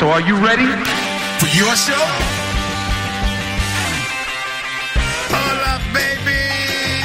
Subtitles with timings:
[0.00, 0.64] So are you ready?
[1.40, 2.04] For your show?
[5.28, 6.40] Hola, baby.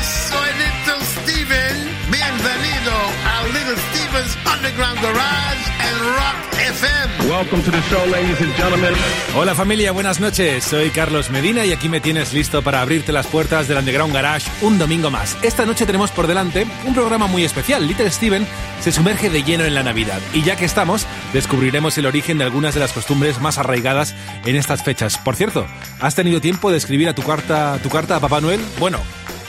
[0.02, 1.76] Soy Little Steven.
[2.10, 2.96] Bienvenido
[3.28, 7.30] a Little Steven's Underground Garage and Rock FM.
[7.30, 8.94] Welcome to the show, ladies and gentlemen.
[9.36, 10.64] Hola familia, buenas noches.
[10.64, 14.50] Soy Carlos Medina y aquí me tienes listo para abrirte las puertas del Underground Garage
[14.62, 15.38] un domingo más.
[15.44, 17.86] Esta noche tenemos por delante un programa muy especial.
[17.86, 18.48] Little Steven
[18.80, 22.44] se sumerge de lleno en la Navidad y ya que estamos, descubriremos el origen de
[22.44, 25.18] algunas de las costumbres más arraigadas en estas fechas.
[25.18, 25.66] Por cierto,
[26.00, 28.62] ¿has tenido tiempo de escribir a tu carta, tu carta a Papá Noel?
[28.80, 29.00] Bueno,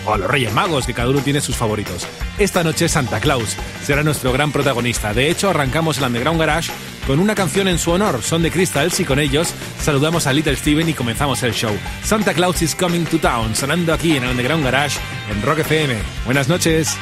[0.07, 2.07] o a los Reyes Magos, que cada uno tiene sus favoritos.
[2.39, 5.13] Esta noche Santa Claus será nuestro gran protagonista.
[5.13, 6.73] De hecho, arrancamos el Underground Garage
[7.07, 8.23] con una canción en su honor.
[8.23, 11.77] Son de Crystals y con ellos saludamos a Little Steven y comenzamos el show.
[12.03, 14.99] Santa Claus is coming to town, sonando aquí en el Underground Garage
[15.31, 15.97] en Rock FM.
[16.25, 16.97] Buenas noches.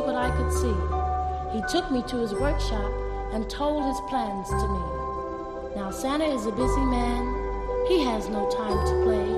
[0.00, 0.76] See what I could see.
[1.52, 2.90] He took me to his workshop
[3.32, 5.76] and told his plans to me.
[5.76, 7.22] Now, Santa is a busy man.
[7.88, 9.28] He has no time to play.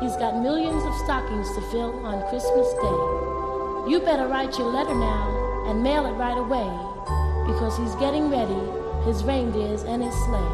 [0.00, 3.90] He's got millions of stockings to fill on Christmas Day.
[3.90, 6.68] You better write your letter now and mail it right away
[7.46, 8.60] because he's getting ready,
[9.04, 10.52] his reindeers and his sleigh.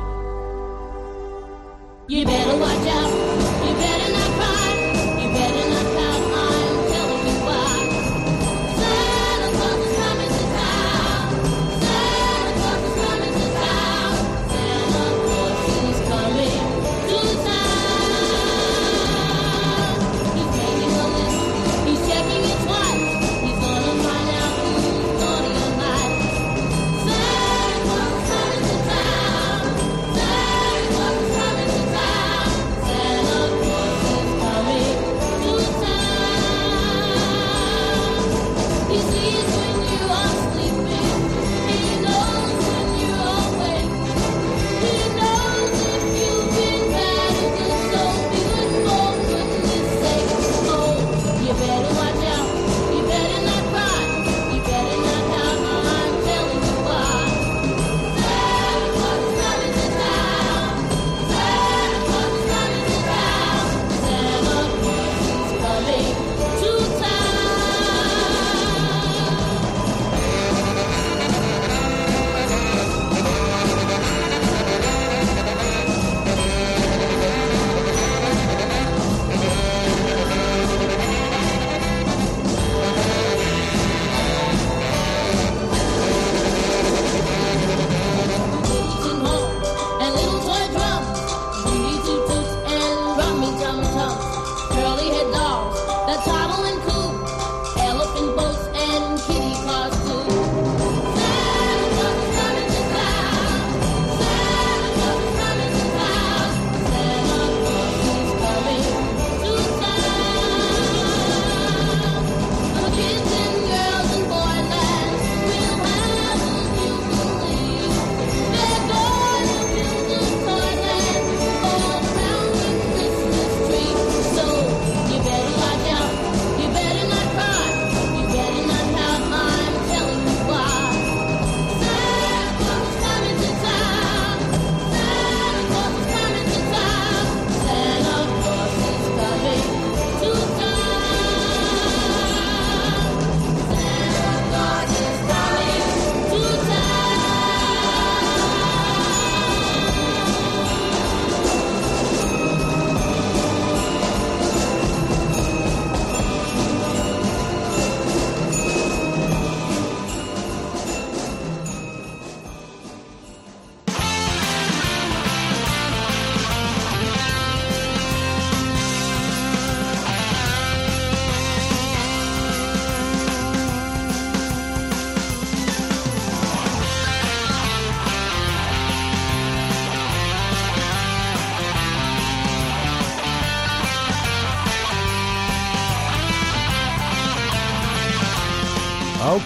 [2.09, 3.11] You better watch out.
[3.67, 4.62] You better not cry.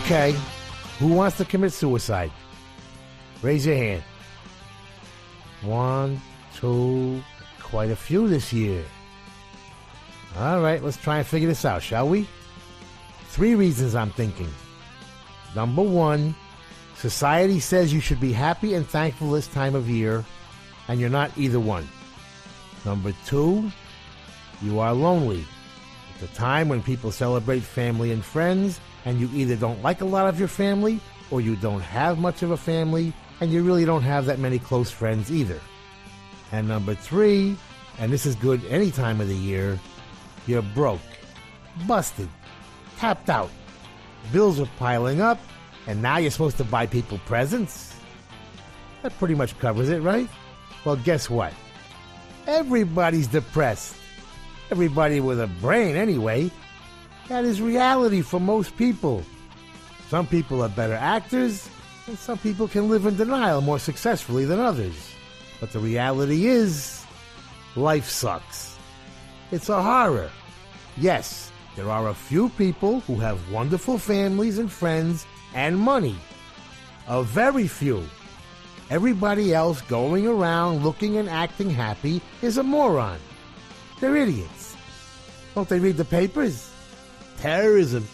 [0.06, 0.36] Okay.
[1.00, 2.30] Who wants to commit suicide?
[3.42, 4.04] Raise your hand.
[5.62, 6.20] One,
[6.54, 7.20] two,
[7.60, 8.84] quite a few this year.
[10.38, 12.28] All right, let's try and figure this out, shall we?
[13.30, 14.48] Three reasons I'm thinking.
[15.56, 16.36] Number one,
[16.94, 20.24] society says you should be happy and thankful this time of year,
[20.86, 21.88] and you're not either one.
[22.84, 23.72] Number two,
[24.62, 25.44] you are lonely.
[26.14, 30.04] It's a time when people celebrate family and friends, and you either don't like a
[30.04, 31.00] lot of your family
[31.30, 34.58] or you don't have much of a family, and you really don't have that many
[34.58, 35.60] close friends either.
[36.52, 37.56] And number three,
[37.98, 39.78] and this is good any time of the year,
[40.46, 41.00] you're broke,
[41.86, 42.28] busted,
[42.98, 43.50] tapped out.
[44.32, 45.40] Bills are piling up,
[45.86, 47.94] and now you're supposed to buy people presents?
[49.02, 50.28] That pretty much covers it, right?
[50.84, 51.52] Well, guess what?
[52.46, 53.96] Everybody's depressed.
[54.70, 56.50] Everybody with a brain, anyway.
[57.28, 59.24] That is reality for most people.
[60.08, 61.68] Some people are better actors,
[62.06, 64.94] and some people can live in denial more successfully than others.
[65.58, 67.04] But the reality is,
[67.74, 68.78] life sucks.
[69.50, 70.30] It's a horror.
[70.96, 76.16] Yes, there are a few people who have wonderful families and friends and money.
[77.08, 78.04] A very few.
[78.88, 83.18] Everybody else going around looking and acting happy is a moron.
[83.98, 84.76] They're idiots.
[85.56, 86.70] Don't they read the papers?
[87.46, 88.08] Terrorism,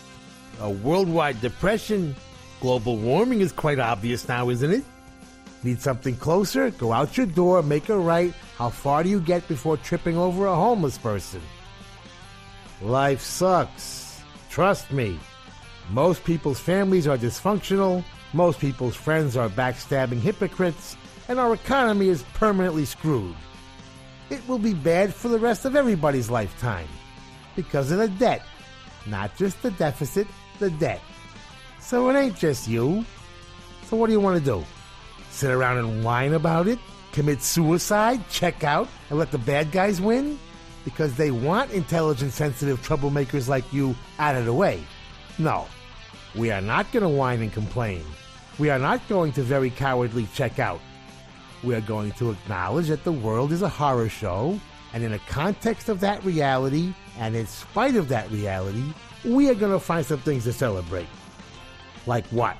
[0.60, 2.14] a worldwide depression,
[2.60, 4.84] global warming is quite obvious now, isn't it?
[5.62, 6.68] Need something closer?
[6.72, 8.34] Go out your door, make a right.
[8.58, 11.40] How far do you get before tripping over a homeless person?
[12.82, 14.20] Life sucks.
[14.50, 15.18] Trust me.
[15.88, 20.94] Most people's families are dysfunctional, most people's friends are backstabbing hypocrites,
[21.28, 23.34] and our economy is permanently screwed.
[24.28, 26.88] It will be bad for the rest of everybody's lifetime
[27.56, 28.42] because of the debt.
[29.06, 30.26] Not just the deficit,
[30.58, 31.00] the debt.
[31.80, 33.04] So it ain't just you.
[33.86, 34.64] So what do you want to do?
[35.30, 36.78] Sit around and whine about it?
[37.12, 38.20] Commit suicide?
[38.30, 38.88] Check out?
[39.10, 40.38] And let the bad guys win?
[40.84, 44.82] Because they want intelligent, sensitive troublemakers like you out of the way.
[45.38, 45.66] No.
[46.34, 48.04] We are not going to whine and complain.
[48.58, 50.80] We are not going to very cowardly check out.
[51.62, 54.58] We are going to acknowledge that the world is a horror show,
[54.92, 58.92] and in the context of that reality, and in spite of that reality,
[59.24, 61.08] we are going to find some things to celebrate.
[62.06, 62.56] Like what?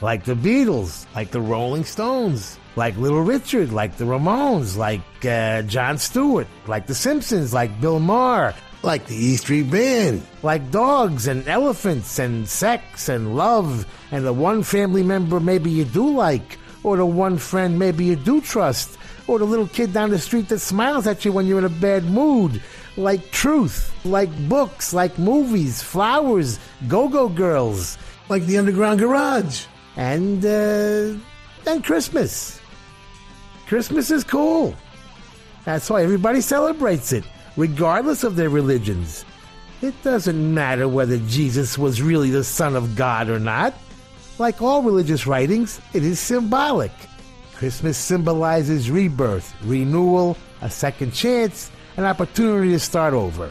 [0.00, 5.62] Like the Beatles, like the Rolling Stones, like Little Richard, like the Ramones, like uh,
[5.62, 8.54] Jon Stewart, like the Simpsons, like Bill Maher,
[8.84, 14.32] like the E Street Band, like dogs and elephants and sex and love, and the
[14.32, 18.96] one family member maybe you do like, or the one friend maybe you do trust,
[19.28, 21.68] or the little kid down the street that smiles at you when you're in a
[21.68, 22.60] bad mood,
[22.96, 26.58] like truth, like books, like movies, flowers,
[26.88, 27.98] go go girls,
[28.28, 29.66] like the Underground Garage,
[29.96, 31.14] and, uh,
[31.66, 32.60] and Christmas.
[33.66, 34.74] Christmas is cool.
[35.64, 37.24] That's why everybody celebrates it
[37.56, 39.24] regardless of their religions.
[39.82, 43.74] It doesn't matter whether Jesus was really the Son of God or not.
[44.38, 46.92] Like all religious writings, it is symbolic.
[47.58, 53.50] Christmas symbolizes rebirth, renewal, a second chance, an opportunity to start over.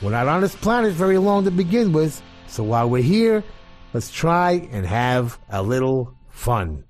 [0.00, 3.42] We're not on this planet very long to begin with, so while we're here,
[3.92, 6.84] let's try and have a little fun.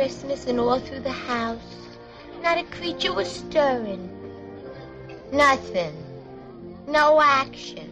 [0.00, 1.58] Christmas and all through the house,
[2.42, 4.08] not a creature was stirring.
[5.32, 5.94] Nothing.
[6.86, 7.88] No action.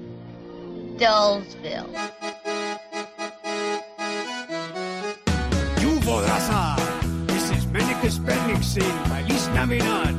[0.97, 1.90] Dullsville.
[5.80, 6.76] You Vodraza.
[7.26, 10.14] This is Manicus Bernick saying Feliz Navidad.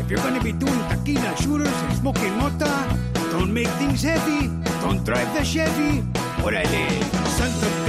[0.00, 2.98] If you're gonna be doing tequila shooters and smoking mota,
[3.32, 4.48] don't make things heavy.
[4.80, 6.02] Don't drive the Chevy.
[6.42, 7.04] Orale.
[7.36, 7.84] Santa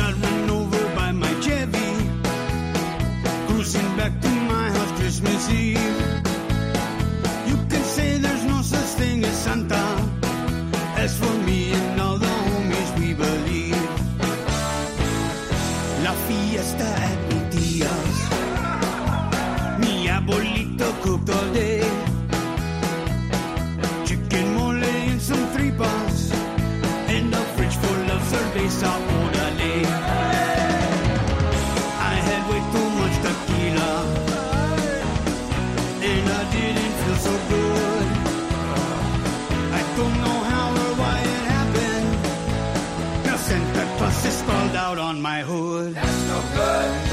[3.66, 5.78] Cruising back to my house Christmas Eve.
[7.48, 9.86] You can say there's no such thing as Santa.
[10.98, 11.65] As for me
[45.26, 45.96] my hood.
[45.96, 47.05] That's no good.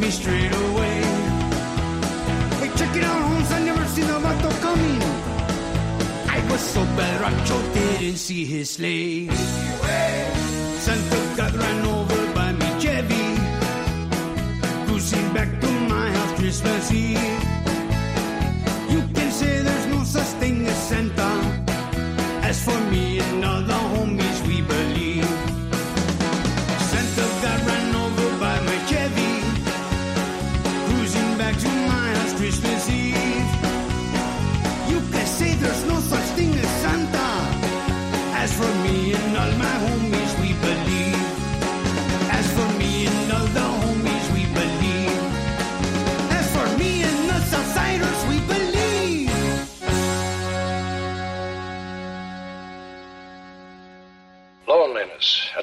[0.00, 1.00] Me straight away.
[2.60, 5.02] Hey, check it out, Holmes, I never seen a vato coming.
[6.36, 9.28] I was so bad, Rancho didn't see his sleigh.
[10.84, 13.26] Santa got run over by me Chevy.
[14.86, 17.59] Cruising back to my house Christmas Eve.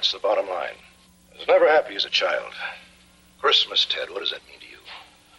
[0.07, 0.77] That's the bottom line.
[1.33, 2.53] I was never happy as a child.
[3.41, 4.77] Christmas, Ted, what does that mean to you?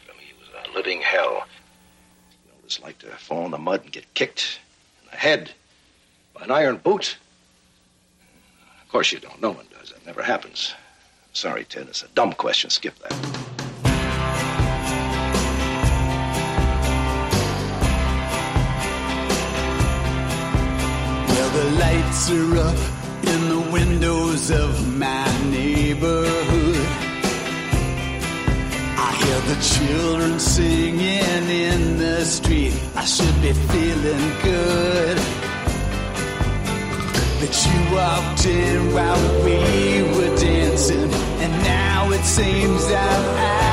[0.07, 1.47] To me, it was a living hell.
[2.45, 4.61] You know it's like to fall in the mud and get kicked
[5.03, 5.53] in the head
[6.35, 7.17] by an iron boot?
[8.83, 9.41] Of course you don't.
[9.41, 9.89] No one does.
[9.91, 10.75] That never happens.
[11.33, 12.69] Sorry, Ted, it's a dumb question.
[12.69, 13.15] Skip that.
[21.55, 22.98] The lights are up
[23.35, 26.87] in the windows of my neighborhood.
[29.07, 32.75] I hear the children singing in the street.
[32.97, 35.17] I should be feeling good.
[37.41, 41.11] But you walked in while we were dancing,
[41.43, 43.68] and now it seems that out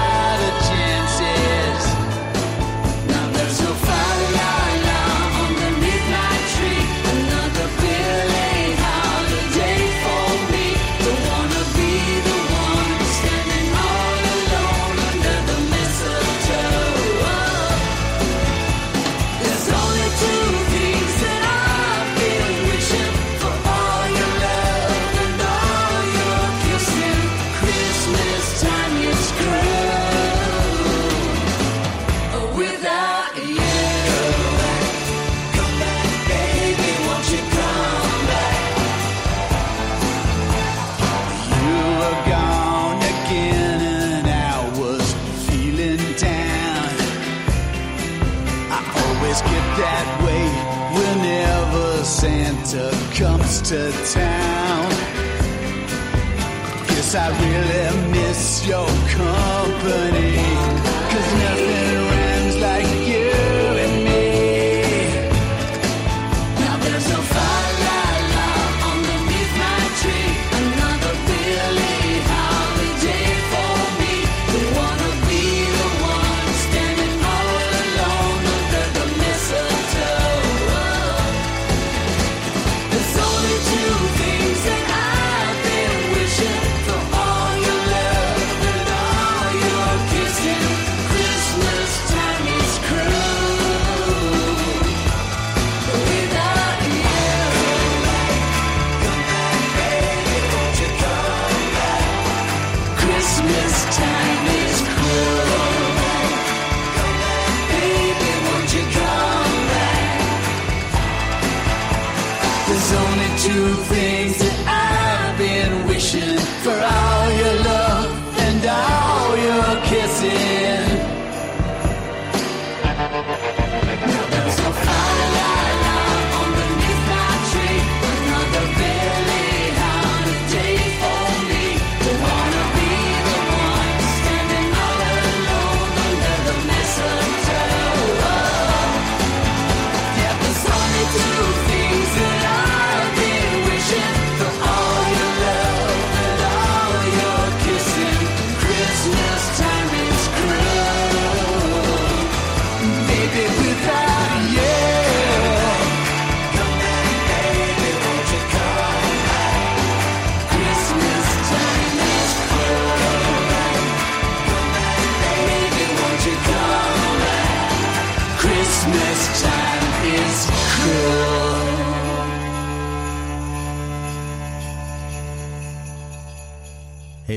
[53.66, 54.90] to town.
[56.88, 60.55] Guess I really miss your company.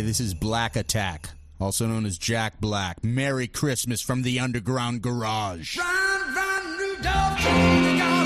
[0.09, 1.29] This is Black Attack,
[1.61, 3.05] also known as Jack Black.
[3.05, 5.77] Merry Christmas from the Underground Garage.
[5.77, 8.18] Run, run, Rudolph,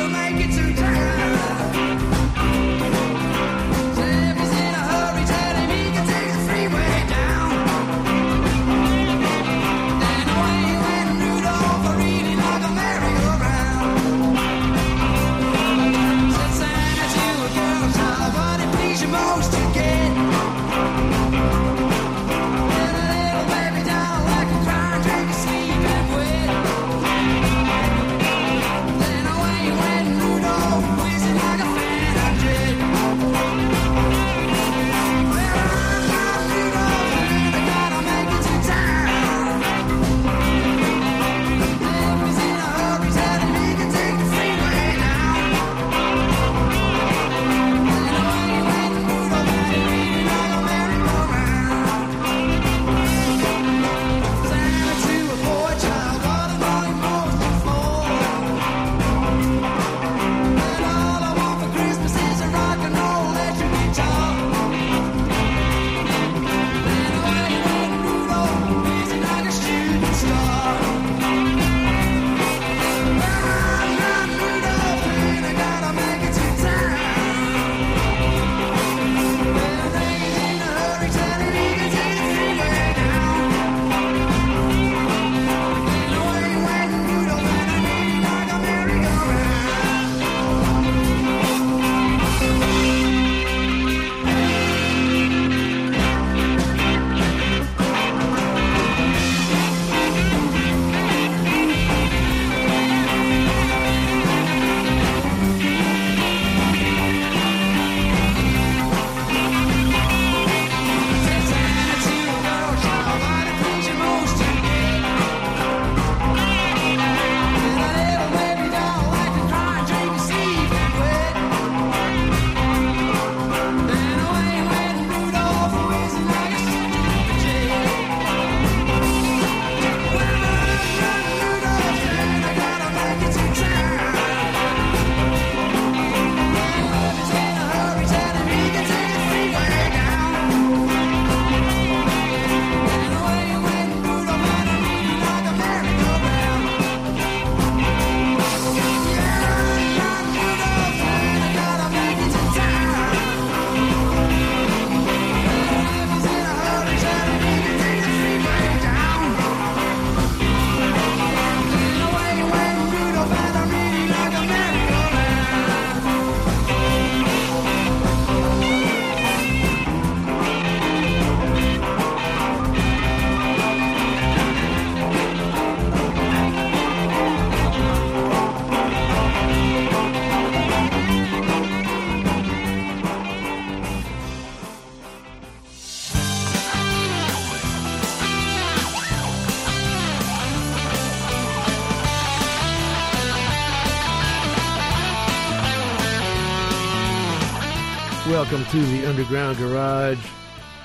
[198.52, 200.22] Welcome to the Underground Garage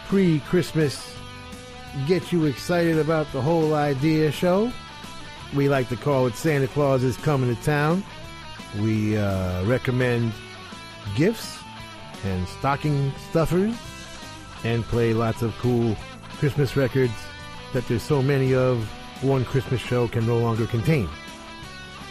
[0.08, 1.14] pre Christmas,
[2.08, 4.72] get you excited about the whole idea show.
[5.54, 8.06] We like to call it Santa Claus is Coming to Town.
[8.80, 10.32] We uh, recommend
[11.18, 11.60] gifts
[12.24, 13.76] and stocking stuffers
[14.64, 15.98] and play lots of cool
[16.38, 17.12] Christmas records
[17.74, 18.82] that there's so many of,
[19.22, 21.10] one Christmas show can no longer contain.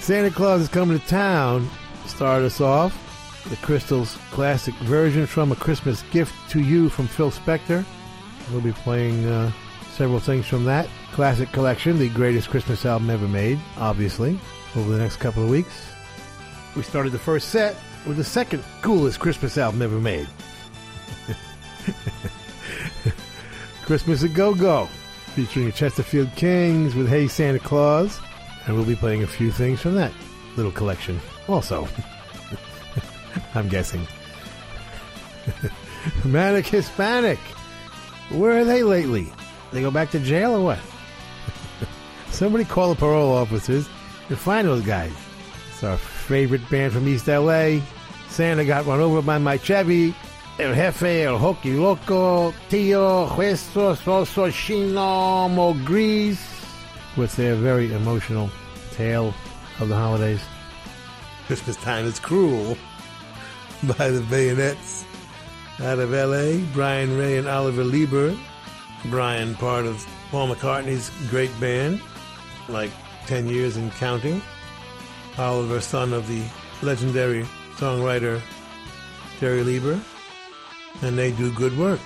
[0.01, 1.67] Santa Claus is Coming to Town
[2.05, 3.07] started us off
[3.49, 7.87] the Crystal's classic version from A Christmas Gift to You from Phil Spector.
[8.53, 9.51] We'll be playing uh,
[9.93, 14.39] several things from that classic collection, the greatest Christmas album ever made, obviously,
[14.77, 15.89] over the next couple of weeks.
[16.77, 20.29] We started the first set with the second coolest Christmas album ever made.
[23.87, 24.85] Christmas a Go Go,
[25.35, 28.21] featuring the Chesterfield Kings with Hey Santa Claus.
[28.67, 30.13] And we'll be playing a few things from that
[30.59, 31.89] little collection also.
[33.55, 34.07] I'm guessing.
[36.25, 37.39] Manic Hispanic.
[38.31, 39.33] Where are they lately?
[39.73, 40.79] They go back to jail or what?
[42.31, 43.89] Somebody call the parole officers
[44.29, 45.13] and find those guys.
[45.71, 47.81] It's our favorite band from East LA.
[48.29, 50.15] Santa got run over by my Chevy.
[50.59, 56.41] El Jefe, El Hockey Loco, Tio, Hueso, Soso, Chino, Mo Gris,
[57.15, 58.49] with their very emotional
[58.93, 59.35] tale
[59.81, 60.41] of the holidays.
[61.47, 62.79] Christmas Time is Cruel
[63.99, 65.05] by the Bayonets.
[65.81, 68.37] Out of LA, Brian Ray and Oliver Leiber
[69.11, 72.01] Brian part of Paul McCartney's great band,
[72.69, 72.91] like
[73.27, 74.43] 10 years in counting.
[75.39, 76.43] Oliver, son of the
[76.83, 77.45] legendary
[77.77, 78.41] songwriter
[79.39, 80.01] Jerry Leiber,
[81.03, 82.01] and they do good work.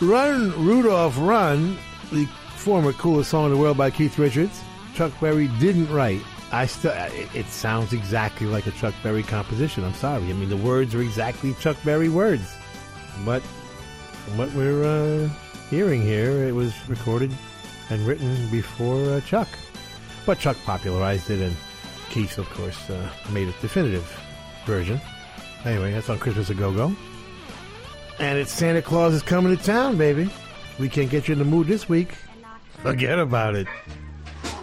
[0.00, 1.78] Run, Rudolph, Run,
[2.12, 4.60] the former coolest song in the world by Keith Richards,
[4.94, 6.20] Chuck Berry didn't write.
[6.50, 6.92] I still,
[7.34, 9.84] it sounds exactly like a Chuck Berry composition.
[9.84, 10.24] I'm sorry.
[10.24, 12.57] I mean, the words are exactly Chuck Berry words.
[13.24, 13.42] But
[14.36, 15.28] what we're uh,
[15.70, 17.32] hearing here, it was recorded
[17.90, 19.48] and written before uh, Chuck.
[20.26, 21.56] But Chuck popularized it, and
[22.10, 24.04] Keith, of course, uh, made a definitive
[24.66, 25.00] version.
[25.64, 26.94] Anyway, that's on Christmas a Go Go.
[28.18, 30.30] And it's Santa Claus is coming to town, baby.
[30.78, 32.14] We can't get you in the mood this week.
[32.82, 33.66] Forget about it.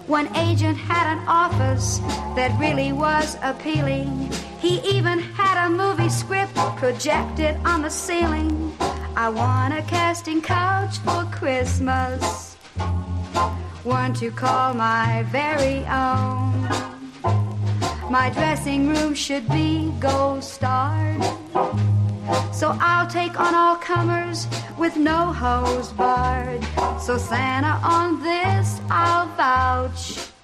[0.08, 1.98] One agent had an office
[2.36, 4.30] that really was appealing.
[4.66, 8.76] He even had a movie script projected on the ceiling.
[9.16, 12.56] I want a casting couch for Christmas.
[13.84, 16.64] One to call my very own.
[18.10, 21.22] My dressing room should be gold starred.
[22.52, 24.48] So I'll take on all comers
[24.80, 26.66] with no hose barred.
[27.00, 30.35] So Santa, on this I'll vouch.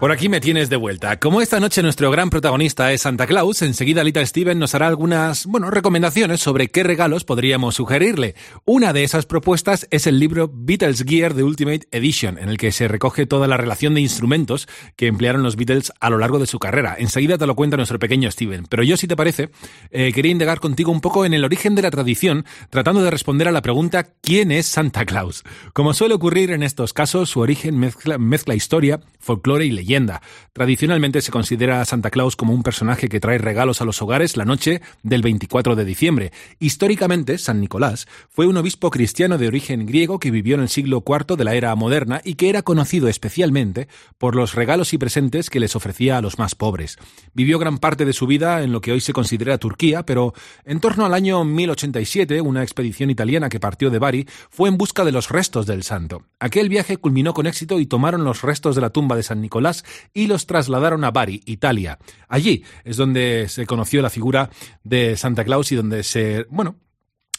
[0.00, 1.18] Por aquí me tienes de vuelta.
[1.20, 5.46] Como esta noche nuestro gran protagonista es Santa Claus, enseguida Little Steven nos hará algunas,
[5.46, 8.34] bueno, recomendaciones sobre qué regalos podríamos sugerirle.
[8.64, 12.72] Una de esas propuestas es el libro Beatles Gear The Ultimate Edition, en el que
[12.72, 16.46] se recoge toda la relación de instrumentos que emplearon los Beatles a lo largo de
[16.46, 16.96] su carrera.
[16.98, 18.66] Enseguida te lo cuenta nuestro pequeño Steven.
[18.68, 19.50] Pero yo, si te parece,
[19.90, 23.48] eh, quería indagar contigo un poco en el origen de la tradición, tratando de responder
[23.48, 25.44] a la pregunta ¿quién es Santa Claus?
[25.72, 30.22] Como suele ocurrir en estos casos, su origen mezcla, mezcla historia, folclore y leyenda.
[30.52, 34.36] Tradicionalmente se considera a Santa Claus como un personaje que trae regalos a los hogares
[34.36, 36.32] la noche del 24 de diciembre.
[36.58, 41.02] Históricamente, San Nicolás fue un obispo cristiano de origen griego que vivió en el siglo
[41.06, 43.88] IV de la era moderna y que era conocido especialmente
[44.18, 46.98] por los regalos y presentes que les ofrecía a los más pobres.
[47.34, 50.34] Vivió gran parte de su vida en lo que hoy se considera Turquía, pero
[50.64, 55.04] en torno al año 1087, una expedición italiana que partió de Bari fue en busca
[55.04, 56.24] de los restos del santo.
[56.38, 59.84] Aquel viaje culminó con éxito y tomaron los restos de la tumba de San Nicolás
[60.12, 61.98] y los trasladaron a Bari, Italia.
[62.28, 64.50] Allí es donde se conoció la figura
[64.84, 66.76] de Santa Claus y donde se, bueno,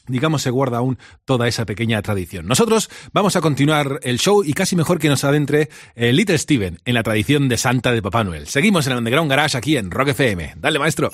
[0.07, 2.47] digamos, se guarda aún toda esa pequeña tradición.
[2.47, 6.79] Nosotros vamos a continuar el show y casi mejor que nos adentre eh, Little Steven
[6.85, 8.47] en la tradición de Santa de Papá Noel.
[8.47, 10.55] Seguimos en el Underground Garage aquí en Rock FM.
[10.57, 11.11] Dale, maestro.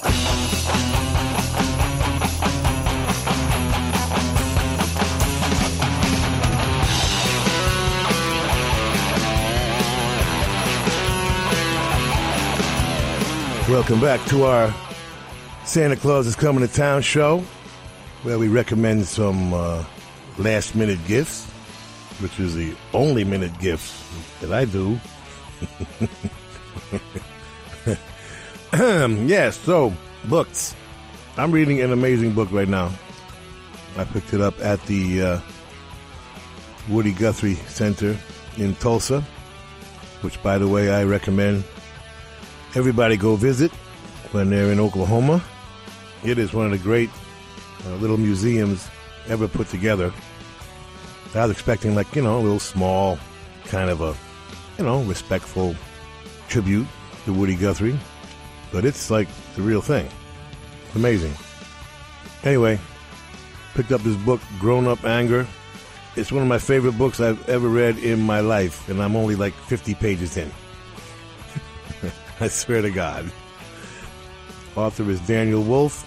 [13.70, 14.74] Welcome back to our
[15.64, 17.44] Santa Claus is Coming to Town show,
[18.24, 19.86] where we recommend some uh,
[20.40, 21.46] last minute gifts,
[22.20, 24.04] which is the only minute gifts
[24.42, 25.00] that I do.
[29.28, 29.94] yes, so
[30.26, 30.76] books.
[31.38, 32.92] I'm reading an amazing book right now.
[33.98, 35.40] I picked it up at the uh,
[36.90, 38.18] Woody Guthrie Center
[38.58, 39.22] in Tulsa,
[40.22, 41.64] which, by the way, I recommend
[42.76, 43.72] everybody go visit
[44.32, 45.44] when they're in Oklahoma.
[46.24, 47.10] It is one of the great
[47.86, 48.90] uh, little museums
[49.28, 50.14] ever put together.
[51.36, 53.20] I was expecting, like, you know, a little small,
[53.66, 54.16] kind of a,
[54.78, 55.76] you know, respectful
[56.48, 56.88] tribute
[57.26, 58.00] to Woody Guthrie,
[58.72, 60.08] but it's like the real thing.
[60.96, 61.34] Amazing.
[62.44, 62.80] Anyway,
[63.76, 65.46] picked up this book, Grown Up Anger.
[66.16, 69.36] It's one of my favorite books I've ever read in my life, and I'm only
[69.36, 70.52] like 50 pages in.
[72.42, 73.30] I swear to God.
[74.76, 76.06] Author is Daniel Wolff.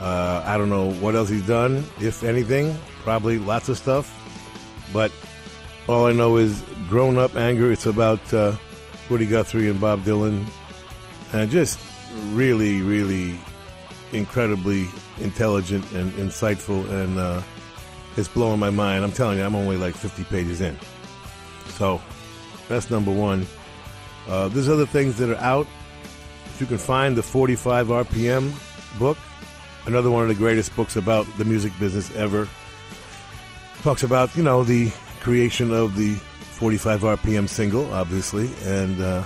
[0.00, 2.78] Uh, I don't know what else he's done, if anything.
[3.02, 4.12] Probably lots of stuff.
[4.92, 5.12] But
[5.88, 7.70] all I know is Grown Up Anger.
[7.70, 8.56] It's about uh,
[9.10, 10.46] Woody Guthrie and Bob Dylan.
[11.32, 11.78] And just
[12.28, 13.38] really, really
[14.12, 14.86] incredibly
[15.20, 16.88] intelligent and insightful.
[16.90, 17.42] And uh,
[18.16, 19.04] it's blowing my mind.
[19.04, 20.78] I'm telling you, I'm only like 50 pages in.
[21.68, 22.00] So
[22.68, 23.46] that's number one.
[24.28, 25.66] Uh, there's other things that are out.
[26.46, 28.52] If you can find the 45 RPM
[28.98, 29.18] book,
[29.86, 32.48] another one of the greatest books about the music business ever.
[33.82, 39.22] Talks about, you know, the creation of the 45 RPM single, obviously, and uh,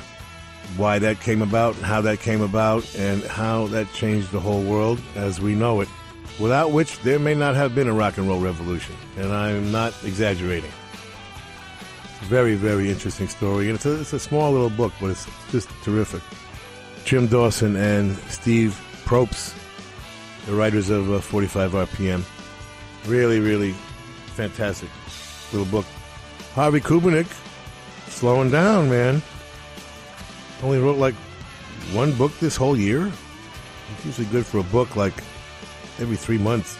[0.76, 5.00] why that came about, how that came about, and how that changed the whole world
[5.14, 5.88] as we know it.
[6.38, 9.94] Without which, there may not have been a rock and roll revolution, and I'm not
[10.04, 10.72] exaggerating.
[12.22, 13.68] Very, very interesting story.
[13.68, 16.22] And it's a, it's a small little book, but it's just terrific.
[17.04, 19.54] Jim Dawson and Steve Propes,
[20.46, 22.24] the writers of uh, 45 RPM,
[23.06, 23.72] Really, really
[24.34, 24.90] fantastic
[25.52, 25.86] little book.
[26.54, 27.26] Harvey Kubernik,
[28.08, 29.22] slowing down, man.
[30.62, 31.14] Only wrote like
[31.92, 33.10] one book this whole year.
[33.96, 35.14] It's usually good for a book like
[35.98, 36.76] every three months.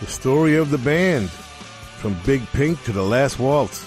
[0.00, 3.84] The story of the band, from Big Pink to the Last Waltz.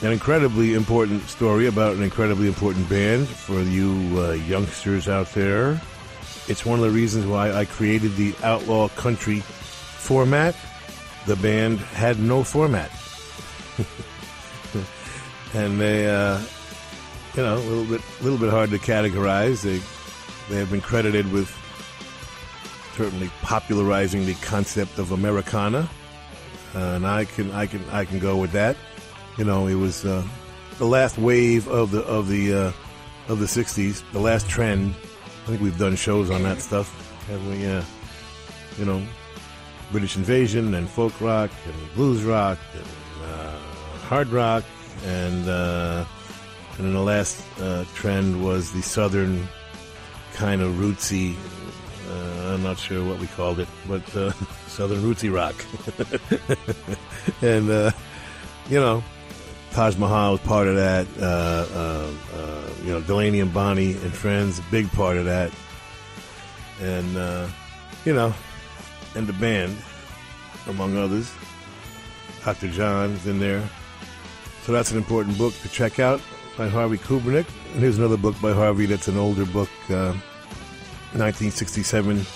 [0.00, 5.80] An incredibly important story about an incredibly important band for you uh, youngsters out there.
[6.46, 10.54] It's one of the reasons why I created the Outlaw Country format.
[11.26, 12.92] The band had no format.
[15.54, 16.38] and they, uh,
[17.34, 19.62] you know, a little bit, little bit hard to categorize.
[19.62, 19.80] They,
[20.48, 21.50] they have been credited with
[22.94, 25.90] certainly popularizing the concept of Americana,
[26.76, 28.76] uh, and I can, I can, I can go with that.
[29.38, 30.24] You know, it was uh,
[30.78, 32.72] the last wave of the of the uh,
[33.28, 34.96] of the '60s, the last trend.
[35.44, 36.88] I think we've done shows on that stuff,
[37.28, 37.62] haven't we?
[37.62, 37.84] Yeah.
[38.78, 39.02] You know,
[39.92, 42.84] British Invasion and folk rock and blues rock and
[43.24, 43.58] uh,
[44.08, 44.64] hard rock,
[45.06, 46.04] and uh,
[46.76, 49.46] and then the last uh, trend was the southern
[50.34, 51.36] kind of rootsy.
[52.10, 54.32] Uh, I'm not sure what we called it, but uh,
[54.66, 55.54] southern rootsy rock,
[57.42, 57.90] and uh,
[58.68, 59.02] you know,
[59.78, 61.06] Taj Mahal was part of that.
[61.20, 65.52] Uh, uh, uh, you know, Delaney and Bonnie and Friends, big part of that.
[66.80, 67.48] And,
[68.04, 68.34] you know,
[69.14, 69.78] and the band,
[70.66, 71.32] among others.
[72.44, 72.66] Dr.
[72.70, 73.62] John's in there.
[74.62, 76.20] So that's an important book to check out
[76.56, 77.46] by Harvey Kubernik.
[77.72, 80.10] And here's another book by Harvey that's an older book, uh,
[81.14, 82.26] 1967,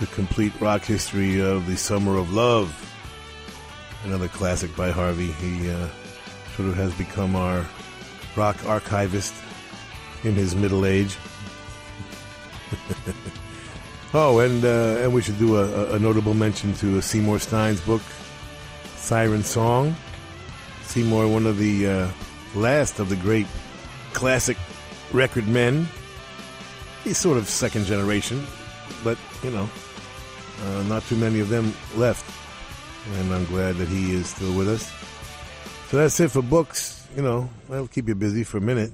[0.00, 2.74] The Complete Rock History of the Summer of Love.
[4.02, 5.30] Another classic by Harvey.
[5.30, 5.86] He, uh,
[6.56, 7.66] sort of has become our
[8.36, 9.34] rock archivist
[10.22, 11.16] in his middle age.
[14.14, 18.02] oh, and uh, and we should do a, a notable mention to Seymour Stein's book,
[18.96, 19.94] Siren Song.
[20.82, 22.08] Seymour, one of the uh,
[22.54, 23.46] last of the great
[24.12, 24.56] classic
[25.12, 25.88] record men.
[27.02, 28.46] He's sort of second generation,
[29.02, 29.68] but you know,
[30.64, 32.24] uh, not too many of them left,
[33.18, 34.92] and I'm glad that he is still with us.
[35.88, 37.06] So that's it for books.
[37.16, 38.92] You know, that'll keep you busy for a minute.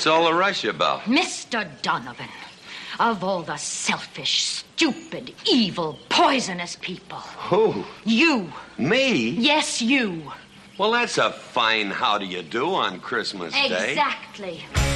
[0.00, 1.00] What's all the rush about?
[1.02, 1.68] Mr.
[1.82, 2.30] Donovan,
[2.98, 7.18] of all the selfish, stupid, evil, poisonous people.
[7.18, 7.84] Who?
[8.06, 8.50] You.
[8.78, 9.28] Me?
[9.28, 10.22] Yes, you.
[10.78, 13.76] Well, that's a fine how do you do on Christmas exactly.
[13.76, 13.90] Day.
[13.90, 14.89] Exactly.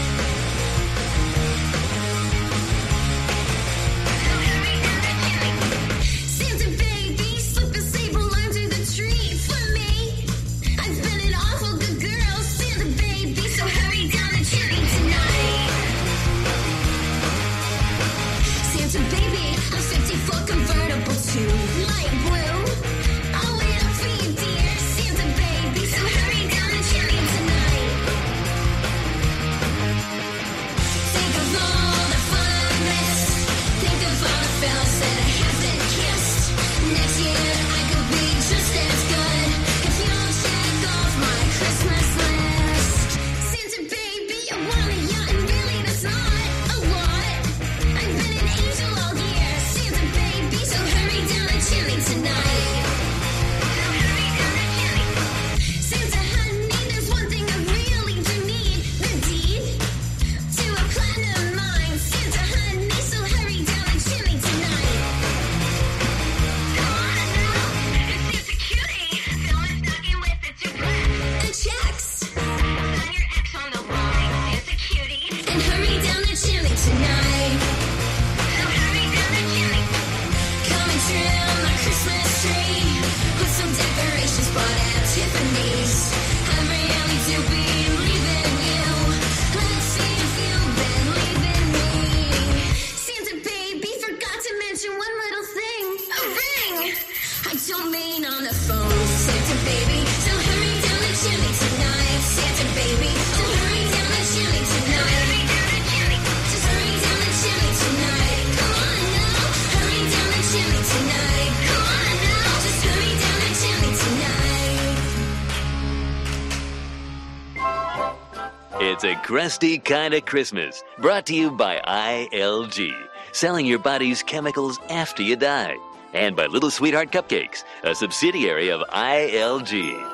[118.94, 122.94] It's a crusty kind of Christmas, brought to you by ILG,
[123.32, 125.74] selling your body's chemicals after you die,
[126.12, 130.13] and by Little Sweetheart Cupcakes, a subsidiary of ILG.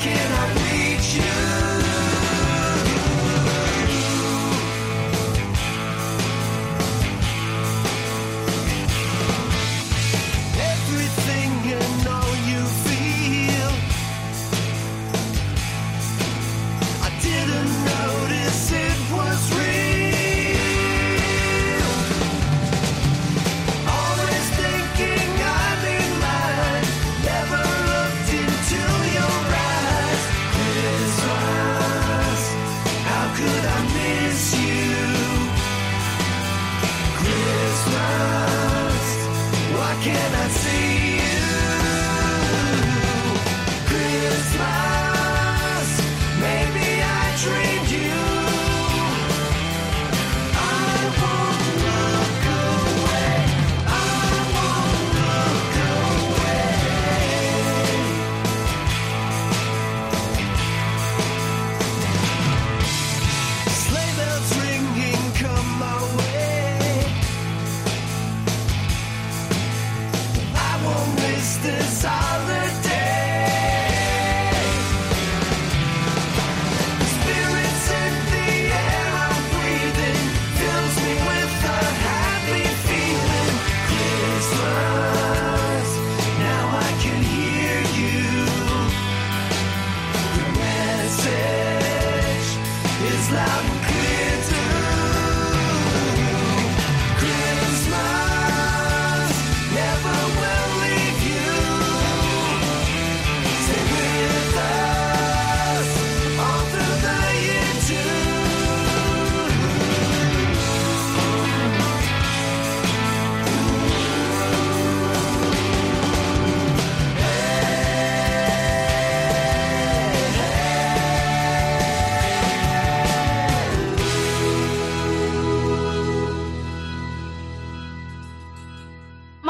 [0.00, 1.47] cannot reach you.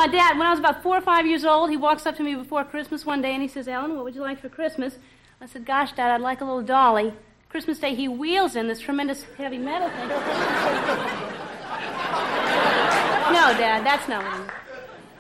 [0.08, 2.34] Dad, when I was about four or five years old, he walks up to me
[2.34, 4.96] before Christmas one day and he says, Ellen, what would you like for Christmas?
[5.40, 7.14] I said, Gosh, Dad, I'd like a little dolly.
[7.48, 10.08] Christmas Day, he wheels in this tremendous heavy metal thing.
[10.08, 10.14] no,
[13.56, 14.50] Dad, that's not what I.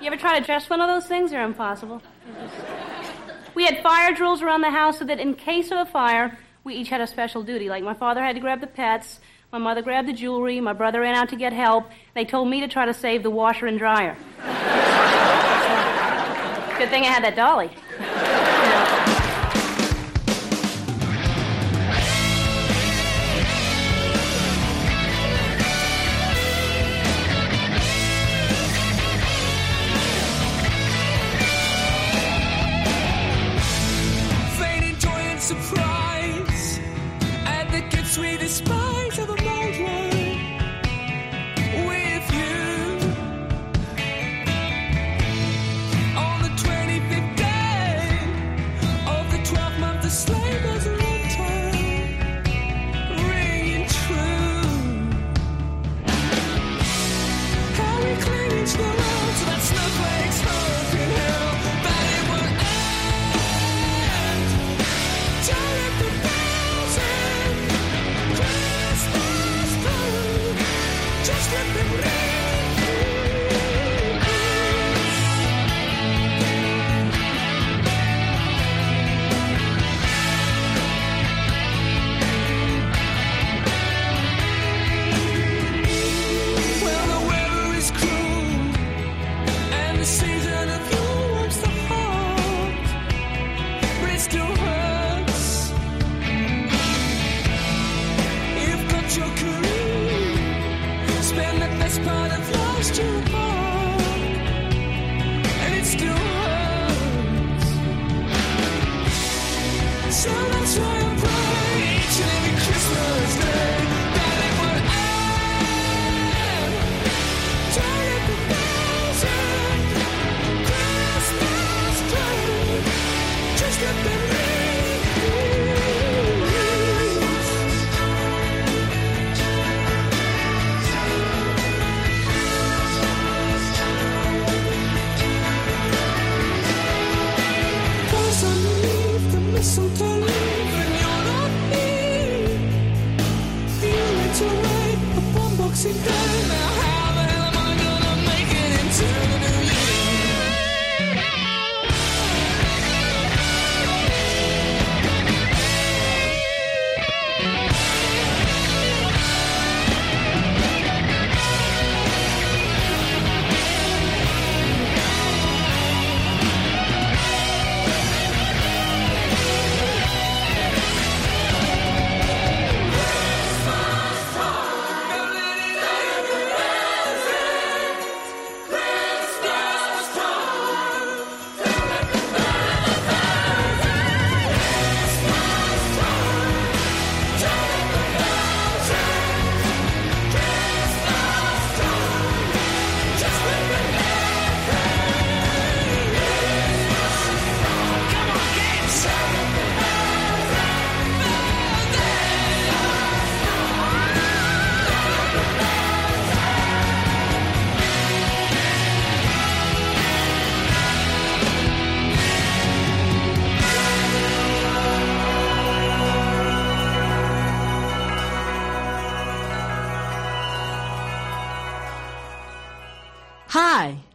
[0.00, 1.30] You ever try to dress one of those things?
[1.30, 2.02] They're impossible.
[3.54, 6.74] We had fire drills around the house so that in case of a fire, we
[6.74, 7.68] each had a special duty.
[7.68, 9.20] Like my father had to grab the pets,
[9.50, 11.90] my mother grabbed the jewelry, my brother ran out to get help.
[12.14, 14.16] They told me to try to save the washer and dryer.
[16.78, 17.70] Good thing I had that dolly.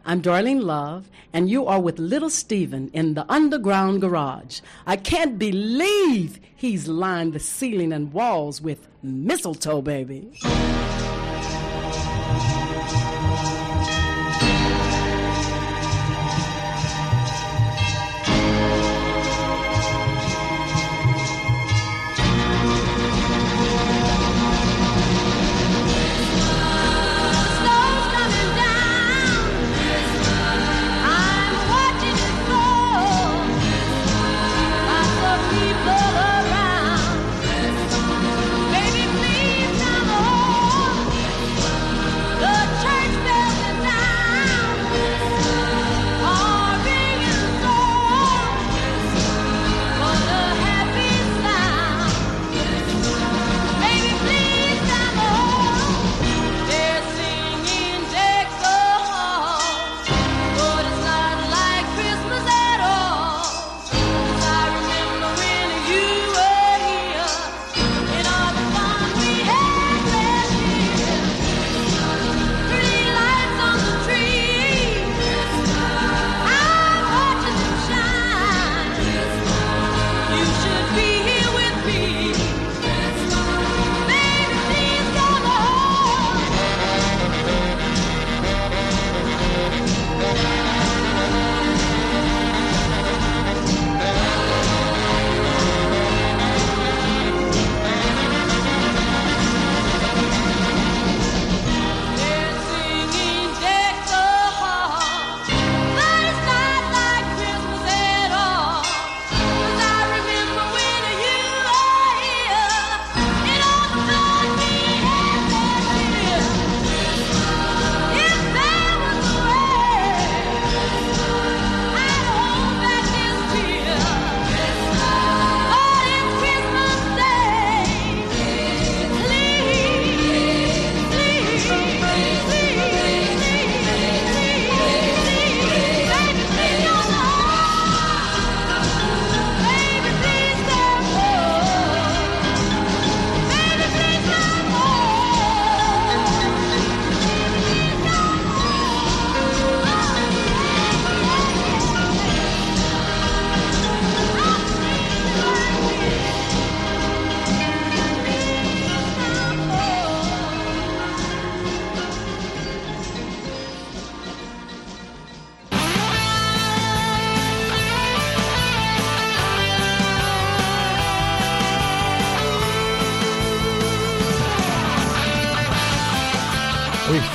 [0.06, 4.60] I'm Darlene Love, and you are with Little Steven in the underground garage.
[4.86, 10.30] I can't believe he's lined the ceiling and walls with mistletoe, baby.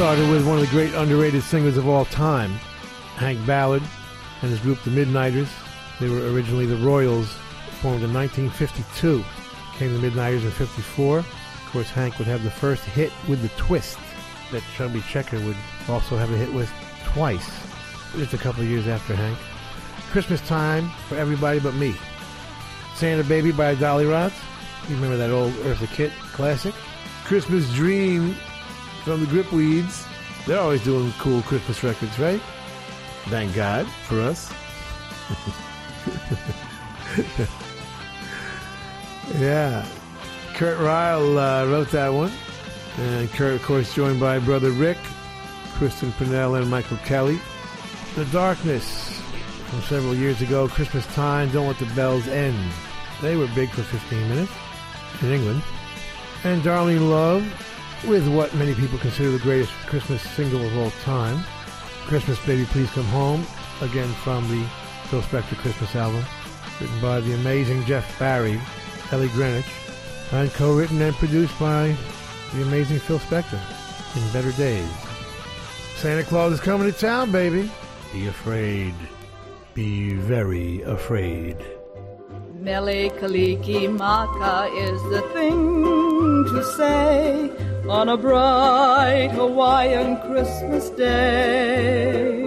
[0.10, 2.50] Started with one of the great underrated singers of all time,
[3.18, 3.84] Hank Ballard,
[4.42, 5.48] and his group, the Midnighters.
[6.00, 7.28] They were originally the Royals,
[7.80, 9.24] formed in 1952.
[9.78, 11.20] Came the Midnighters in 54.
[11.20, 11.26] Of
[11.72, 14.00] course, Hank would have the first hit with the twist
[14.52, 15.58] that Chubby Checker would
[15.88, 16.72] also have a hit with
[17.06, 17.48] twice,
[18.16, 19.38] just a couple years after Hank.
[20.10, 21.94] Christmas Time for Everybody But Me.
[22.96, 24.34] Santa Baby by Dollyrots.
[24.90, 26.74] You remember that old Eartha Kitt classic?
[27.26, 28.36] Christmas Dream
[29.04, 30.06] from the Grip Weeds.
[30.46, 32.42] They're always doing cool Christmas records, right?
[33.26, 34.52] Thank God for us.
[39.40, 39.86] yeah.
[40.56, 42.32] Kurt Reil uh, wrote that one.
[42.98, 44.98] And Kurt, of course, joined by brother Rick,
[45.76, 47.40] Kristin Pinell, and Michael Kelly.
[48.16, 49.22] The Darkness
[49.70, 52.58] from several years ago, Christmas Time, Don't Let the Bells End.
[53.22, 54.52] They were big for 15 minutes
[55.22, 55.62] in England.
[56.44, 57.44] And Darlene Love
[58.08, 61.44] with what many people consider the greatest Christmas single of all time,
[62.06, 63.46] Christmas Baby Please Come Home,
[63.82, 64.66] again from the
[65.06, 66.24] Phil Spector Christmas album,
[66.80, 68.60] written by the amazing Jeff Barry,
[69.12, 69.66] Ellie Greenwich,
[70.32, 71.96] and co-written and produced by
[72.54, 73.60] the amazing Phil Spector
[74.16, 74.90] in Better Days.
[75.96, 77.70] Santa Claus is coming to town, baby.
[78.14, 78.94] Be afraid.
[79.74, 81.58] Be very afraid.
[82.54, 85.84] Mele Kalikimaka is the thing
[86.46, 92.46] to say on a bright Hawaiian Christmas day.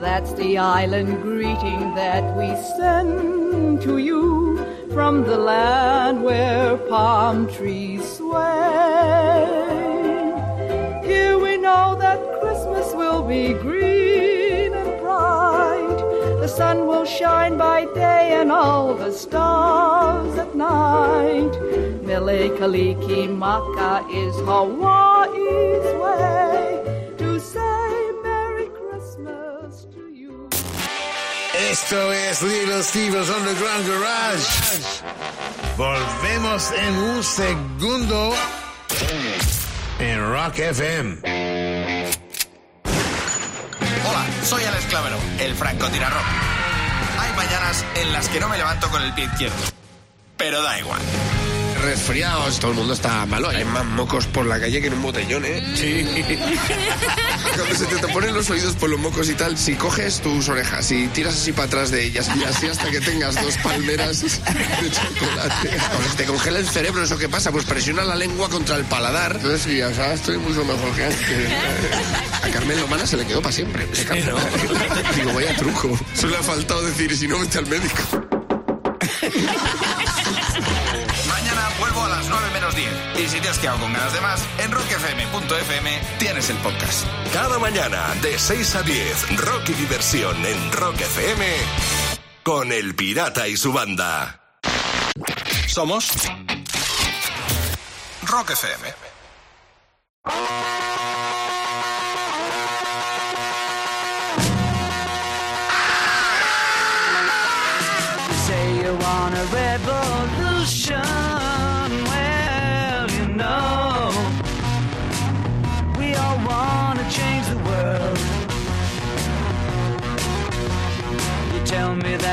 [0.00, 2.48] That's the island greeting that we
[2.78, 9.44] send to you from the land where palm trees sway.
[11.04, 15.98] Here we know that Christmas will be green and bright.
[16.40, 21.87] The sun will shine by day and all the stars at night.
[22.08, 27.90] Mele Kaliki Maka is Hawaii's way to say
[28.24, 30.48] Merry Christmas to you.
[31.70, 34.48] Esto es Little Steve's Underground Garage.
[35.76, 38.32] Volvemos en un segundo
[39.98, 41.18] en Rock FM.
[44.08, 46.22] Hola, soy Alex Clavero, el francotirador.
[47.20, 49.56] Hay mañanas en las que no me levanto con el pie izquierdo.
[50.38, 51.02] Pero da igual.
[51.82, 53.48] Resfriados, todo el mundo está malo.
[53.48, 55.62] Hay más mocos por la calle que en un botellón, ¿eh?
[55.74, 56.04] Sí.
[57.56, 60.90] Cuando se te taponen los oídos por los mocos y tal, si coges tus orejas
[60.90, 64.90] y tiras así para atrás de ellas y así hasta que tengas dos palmeras de
[64.90, 65.70] chocolate.
[65.88, 67.50] Cuando se te congela el cerebro, ¿eso qué pasa?
[67.50, 69.36] Pues presiona la lengua contra el paladar.
[69.36, 71.52] Entonces, sí, o sea, estoy mucho mejor que antes.
[72.42, 73.86] A Carmen Lomana se le quedó para siempre.
[75.16, 75.98] Digo, vaya truco.
[76.14, 78.02] Solo le ha faltado decir, si no, vete al médico.
[82.18, 82.88] Las 9 menos 10.
[83.20, 87.06] Y si te has quedado con ganas de más, en rockfm.fm tienes el podcast.
[87.32, 91.46] Cada mañana de 6 a 10, rock y diversión en Rock FM
[92.42, 94.40] con El Pirata y su banda.
[95.68, 96.10] Somos
[98.26, 98.94] Rock FM.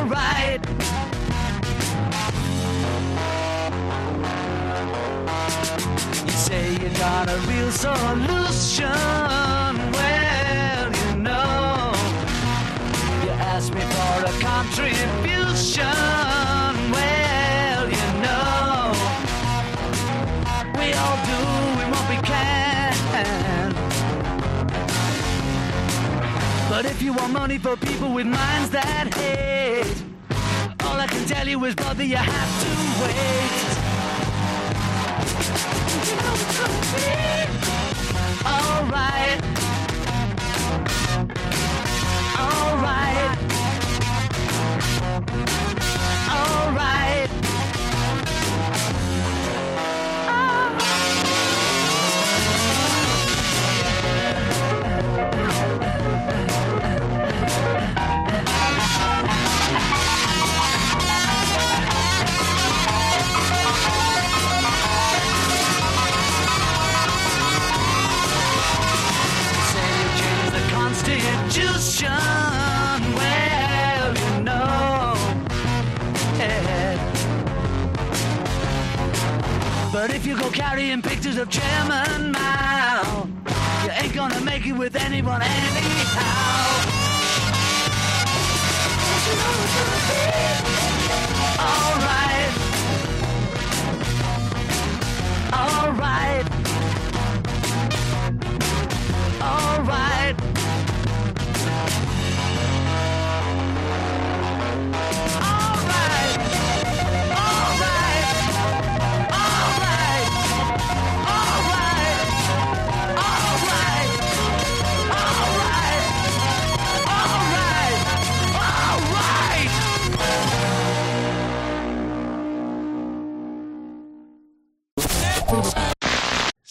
[0.00, 0.66] Alright.
[6.24, 8.86] You say you got a real solution.
[9.92, 11.92] Well, you know,
[13.24, 16.29] you ask me for a contribution.
[26.82, 30.02] But if you want money for people with minds that hate,
[30.82, 32.68] all I can tell you is, brother, you have to
[33.02, 33.60] wait.
[36.08, 36.60] You know it's
[38.46, 39.40] alright.
[42.40, 43.59] Alright.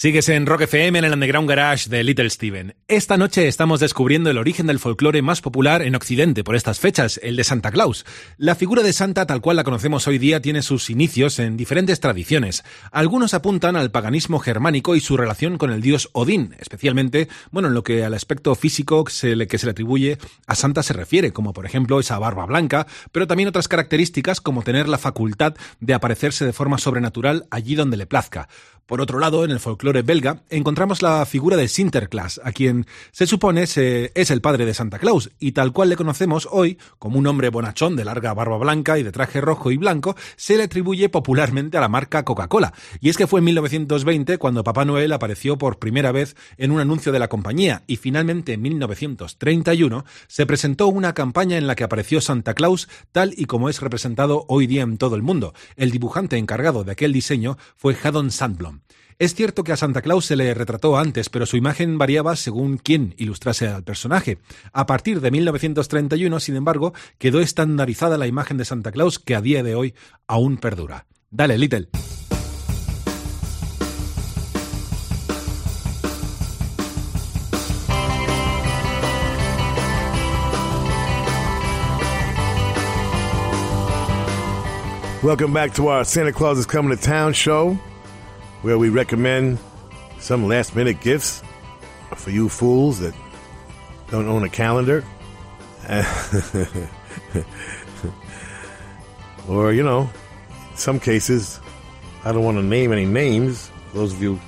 [0.02, 2.74] Sigues en Rock FM en el Underground Garage de Little Steven.
[2.88, 7.20] Esta noche estamos descubriendo el origen del folclore más popular en Occidente por estas fechas,
[7.22, 8.06] el de Santa Claus.
[8.38, 12.00] La figura de Santa, tal cual la conocemos hoy día, tiene sus inicios en diferentes
[12.00, 12.64] tradiciones.
[12.94, 17.74] Algunos apuntan al paganismo germánico y su relación con el dios Odín, especialmente, bueno, en
[17.74, 20.94] lo que al aspecto físico que se le, que se le atribuye a Santa se
[20.94, 25.56] refiere, como por ejemplo esa barba blanca, pero también otras características como tener la facultad
[25.82, 28.48] de aparecerse de forma sobrenatural allí donde le plazca.
[28.90, 33.28] Por otro lado, en el folclore belga encontramos la figura de Sinterklaas, a quien se
[33.28, 37.20] supone se- es el padre de Santa Claus, y tal cual le conocemos hoy, como
[37.20, 40.64] un hombre bonachón de larga barba blanca y de traje rojo y blanco, se le
[40.64, 42.74] atribuye popularmente a la marca Coca-Cola.
[43.00, 46.80] Y es que fue en 1920 cuando Papá Noel apareció por primera vez en un
[46.80, 51.84] anuncio de la compañía, y finalmente en 1931 se presentó una campaña en la que
[51.84, 55.54] apareció Santa Claus tal y como es representado hoy día en todo el mundo.
[55.76, 58.79] El dibujante encargado de aquel diseño fue Haddon Sandblom.
[59.22, 62.78] Es cierto que a Santa Claus se le retrató antes, pero su imagen variaba según
[62.78, 64.38] quién ilustrase al personaje.
[64.72, 69.42] A partir de 1931, sin embargo, quedó estandarizada la imagen de Santa Claus que a
[69.42, 69.94] día de hoy
[70.26, 71.06] aún perdura.
[71.32, 71.90] Dale, Little.
[85.22, 87.78] Welcome back to our Santa Claus is Coming to Town show,
[88.62, 89.58] where we recommend
[90.20, 91.42] some last minute gifts
[92.16, 93.14] for you fools that
[94.10, 95.04] don't own a calendar.
[99.48, 100.10] or, you know,
[100.76, 101.60] some cases,
[102.24, 103.72] I don't want to name any names.
[103.94, 104.40] Those of you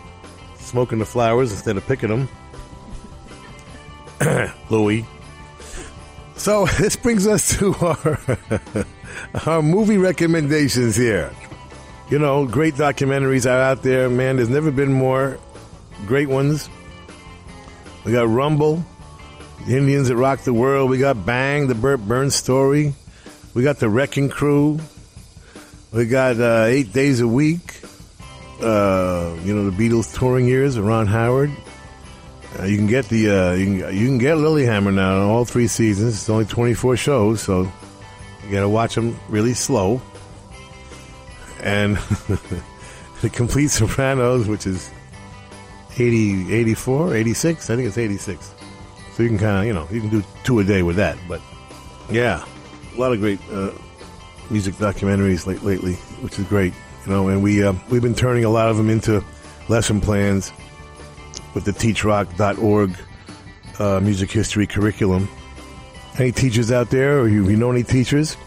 [0.58, 2.30] smoking the flowers instead of picking them.
[4.70, 5.06] Louis.
[6.36, 8.20] So this brings us to our
[9.46, 11.32] our movie recommendations here.
[12.12, 14.36] You know, great documentaries are out there, man.
[14.36, 15.40] There's never been more
[16.08, 16.70] great ones.
[18.04, 18.84] We got Rumble,
[19.66, 20.90] the Indians that rocked the world.
[20.90, 22.94] We got Bang, the Bert Berns story.
[23.54, 24.82] We got the Wrecking Crew.
[25.94, 27.80] We got uh, Eight Days a Week.
[28.62, 31.52] Uh, you know, the Beatles touring years, Ron Howard.
[32.60, 35.46] Uh, you can get the uh, you can you can get Lilyhammer now in all
[35.46, 36.16] three seasons.
[36.16, 37.72] It's only 24 shows, so
[38.44, 40.02] you got to watch them really slow.
[41.62, 41.96] And
[43.22, 44.90] the Complete Sopranos, which is
[45.98, 47.70] 80, 84, 86.
[47.70, 48.54] I think it's 86.
[49.14, 51.18] So you can kind of you know you can do two a day with that.
[51.28, 51.42] But
[52.10, 52.46] yeah,
[52.96, 53.72] a lot of great uh,
[54.50, 56.74] music documentaries late, lately, which is great.
[57.06, 59.24] You know, and we uh, we've been turning a lot of them into
[59.68, 60.52] lesson plans
[61.54, 62.96] with the teachrock.org
[63.80, 65.28] uh, music history curriculum.
[66.18, 68.38] Any teachers out there, or you, you know any teachers?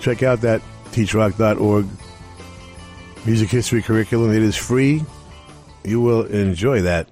[0.00, 0.60] Check out that
[0.90, 1.86] teachrock.org
[3.26, 4.32] music history curriculum.
[4.32, 5.04] It is free.
[5.84, 7.08] You will enjoy that.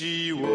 [0.00, 0.48] She wore.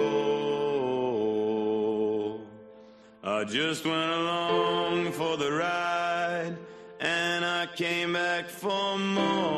[3.24, 6.58] I just went along for the ride
[7.00, 9.55] and I came back for more.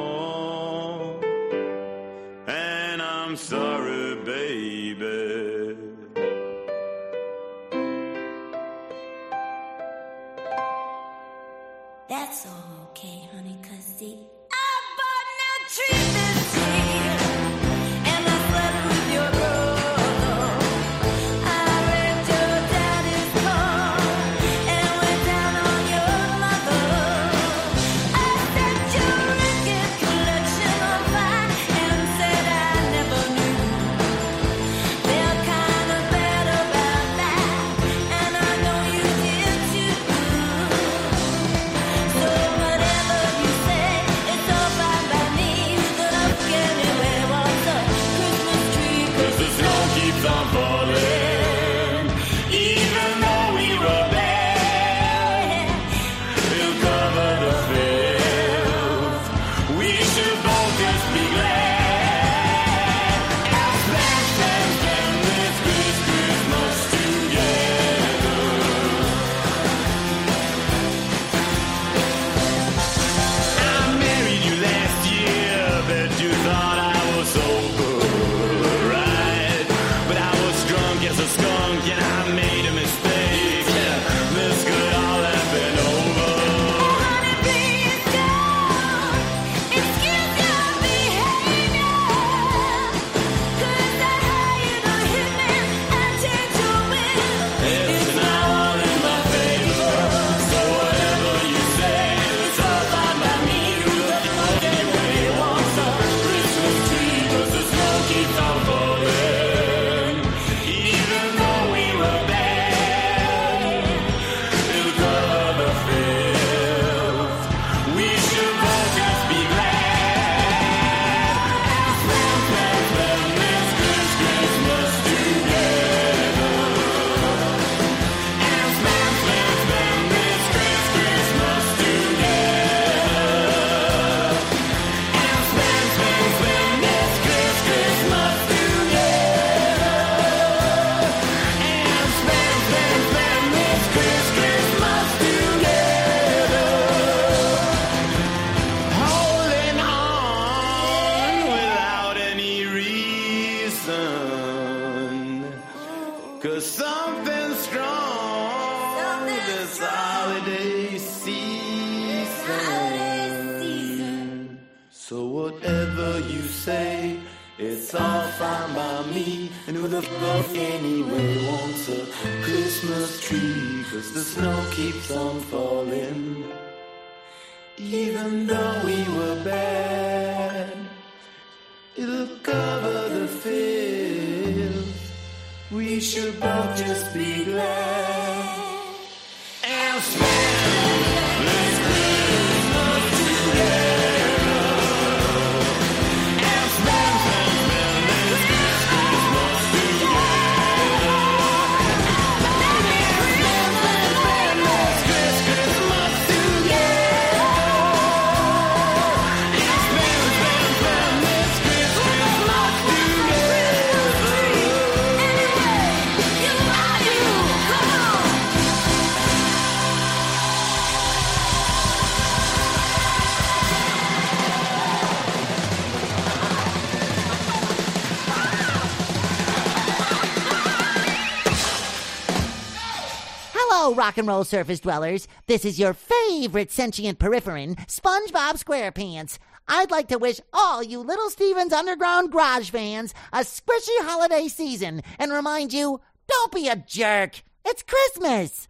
[234.08, 235.28] rock and roll surface dwellers.
[235.48, 239.38] This is your favorite sentient peripherin', SpongeBob SquarePants.
[239.68, 245.02] I'd like to wish all you Little Stevens Underground Garage fans a squishy holiday season
[245.20, 246.00] and remind you
[246.30, 247.44] don't be a jerk.
[247.66, 248.70] It's Christmas.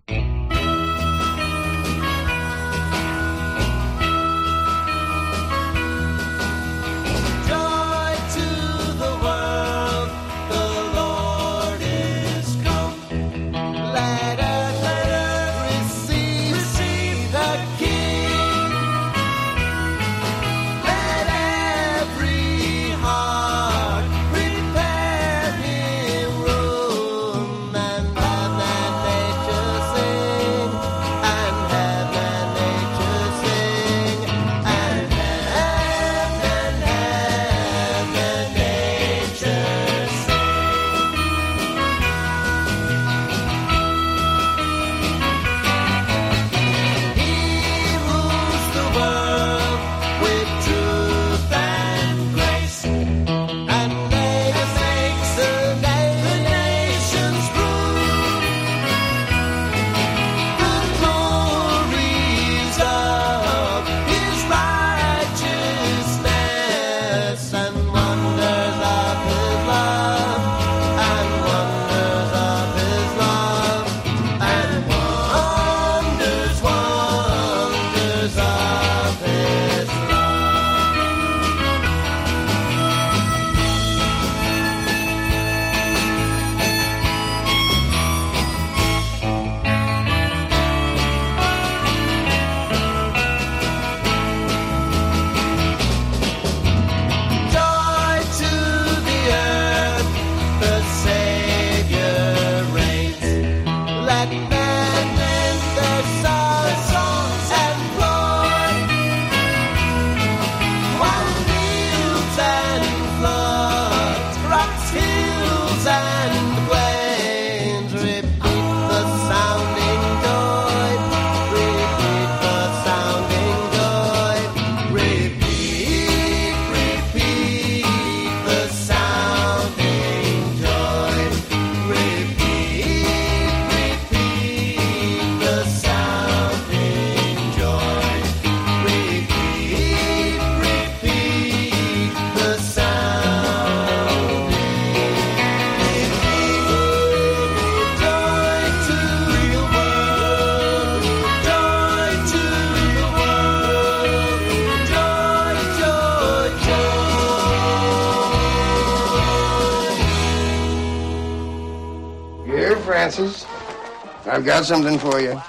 [164.48, 165.40] Got something for you.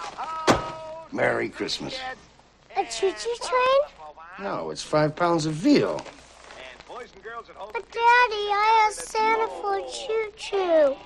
[1.13, 1.97] Merry Christmas.
[2.77, 3.81] A choo-choo train?
[4.41, 6.05] No, it's five pounds of veal.
[6.89, 10.97] But Daddy, I asked Santa for a choo-choo.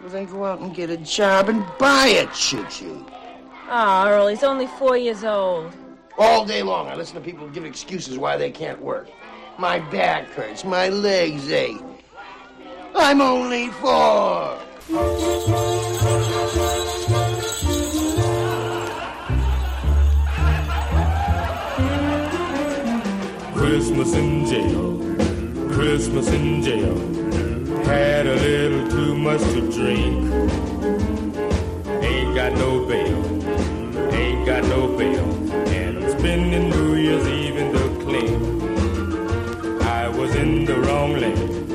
[0.00, 3.04] Well, then go out and get a job and buy a choo-choo.
[3.68, 5.72] Ah, Earl, he's only four years old.
[6.18, 9.08] All day long, I listen to people give excuses why they can't work.
[9.58, 11.82] My back hurts, my legs ache.
[12.94, 14.60] I'm only four.
[23.72, 25.00] Christmas in jail,
[25.70, 26.94] Christmas in jail.
[27.86, 30.30] Had a little too much to drink.
[32.04, 33.24] Ain't got no bail,
[34.12, 35.24] ain't got no bail.
[35.68, 38.60] And I'm spending New Year's Eve in the clean.
[39.80, 41.66] I was in the wrong lane,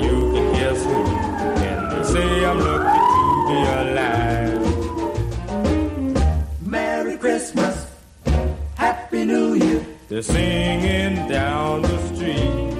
[0.00, 1.04] you can guess who.
[1.66, 2.99] And they say I'm lucky
[7.20, 7.86] Christmas,
[8.76, 9.84] Happy New Year.
[10.08, 12.72] They're singing down the street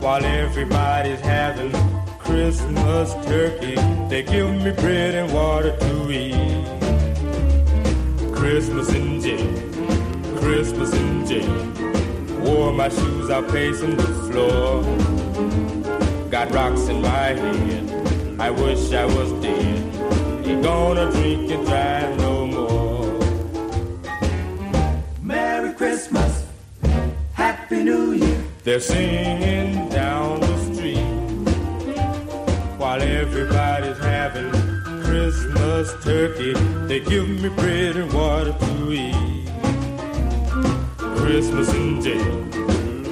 [0.00, 1.72] while everybody's having
[2.18, 3.76] Christmas turkey.
[4.10, 6.66] They give me bread and water to eat.
[8.34, 12.40] Christmas in jail, Christmas in jail.
[12.40, 14.82] Wore my shoes out pacing the floor.
[16.30, 18.38] Got rocks in my head.
[18.38, 20.46] I wish I was dead.
[20.46, 22.29] Ain't gonna drink and drive
[27.70, 28.42] Happy New Year.
[28.64, 30.98] They're singing down the street
[32.78, 34.50] while everybody's having
[35.04, 36.54] Christmas turkey.
[36.88, 39.46] They give me bread and water to eat.
[40.98, 42.44] Christmas in jail,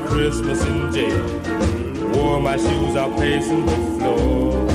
[0.09, 1.25] Christmas in jail.
[2.15, 4.67] Wore my shoes out pacing the floor.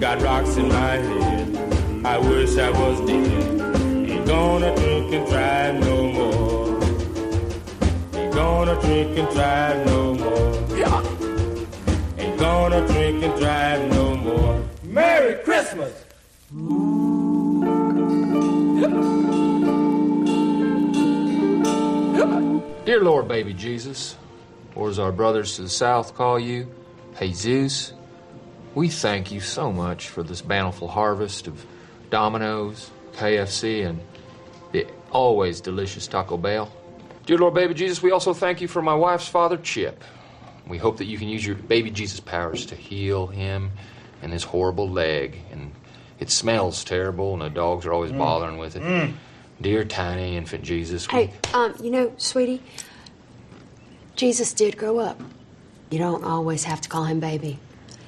[0.00, 2.04] Got rocks in my head.
[2.04, 4.10] I wish I was dead.
[4.10, 6.47] Ain't gonna drink and drive no more.
[8.38, 10.54] Ain't gonna drink and drive no more.
[12.18, 14.64] Ain't gonna drink and drive no more.
[14.84, 15.92] Merry Christmas.
[22.84, 24.16] Dear Lord, baby Jesus,
[24.76, 26.72] or as our brothers to the south call you,
[27.18, 27.92] Jesus,
[28.76, 31.66] we thank you so much for this bountiful harvest of
[32.10, 34.00] Domino's, KFC, and
[34.70, 36.72] the always delicious Taco Bell.
[37.28, 40.02] Dear Lord, baby Jesus, we also thank you for my wife's father, Chip.
[40.66, 43.70] We hope that you can use your baby Jesus powers to heal him
[44.22, 45.38] and his horrible leg.
[45.52, 45.72] And
[46.20, 48.16] it smells terrible, and the dogs are always Mm.
[48.18, 48.82] bothering with it.
[48.82, 49.12] Mm.
[49.60, 52.62] Dear tiny infant Jesus, we Hey, um, you know, sweetie,
[54.16, 55.20] Jesus did grow up.
[55.90, 57.58] You don't always have to call him baby.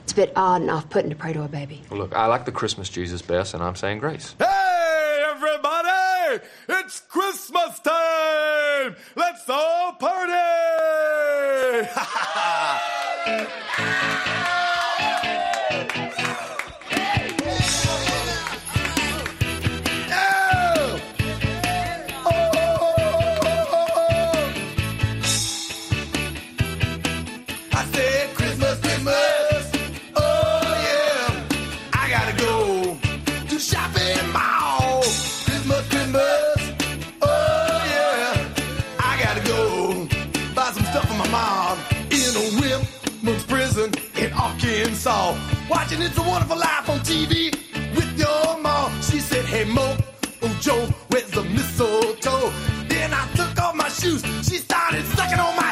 [0.05, 1.83] It's a bit odd and off-putting to pray to a baby.
[1.91, 4.35] Well, look, I like the Christmas Jesus best, and I'm saying grace.
[4.39, 5.90] Hey, everybody!
[6.69, 8.95] It's Christmas time!
[9.17, 10.33] Let's all party!
[45.07, 45.69] Arkansas.
[45.69, 47.53] Watching It's a Wonderful Life on TV
[47.95, 48.93] with your mom.
[49.03, 49.97] She said, Hey Mo,
[50.43, 52.53] oh Joe, where's the mistletoe?
[52.89, 54.23] Then I took off my shoes.
[54.47, 55.70] She started sucking on my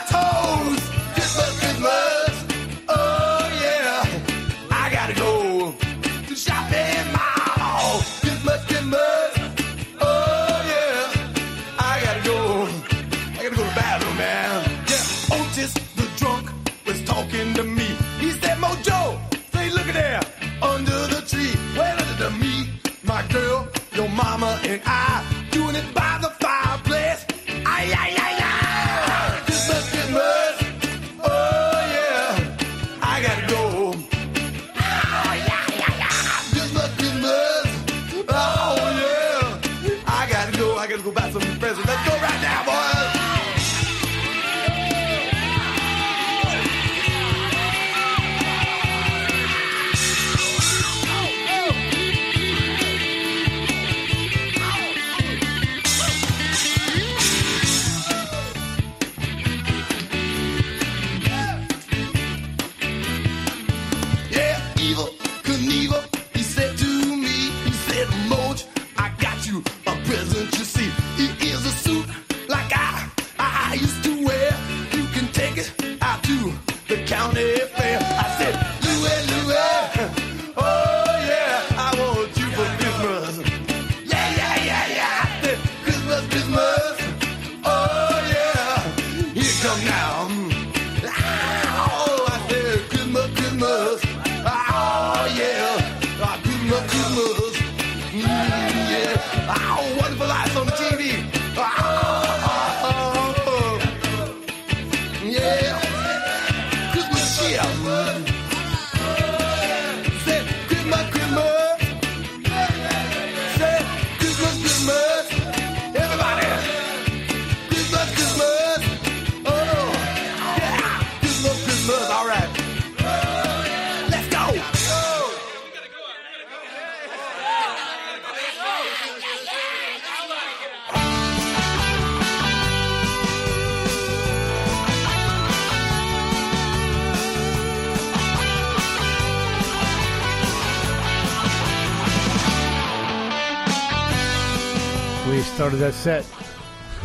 [145.69, 146.25] started that set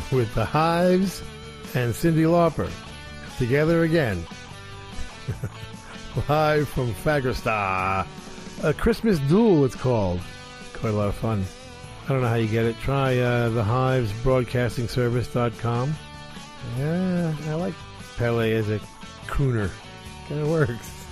[0.09, 1.21] with the Hives
[1.73, 2.71] and Cyndi Lauper
[3.37, 4.25] together again.
[6.29, 8.07] Live from Fagersta.
[8.63, 10.21] A Christmas Duel, it's called.
[10.75, 11.43] Quite a lot of fun.
[12.05, 12.79] I don't know how you get it.
[12.79, 15.93] Try uh, the Hives Broadcasting Service.com.
[16.77, 17.73] Yeah, I like
[18.15, 18.79] Pelle as a
[19.27, 19.69] crooner.
[20.29, 21.05] Kind of works.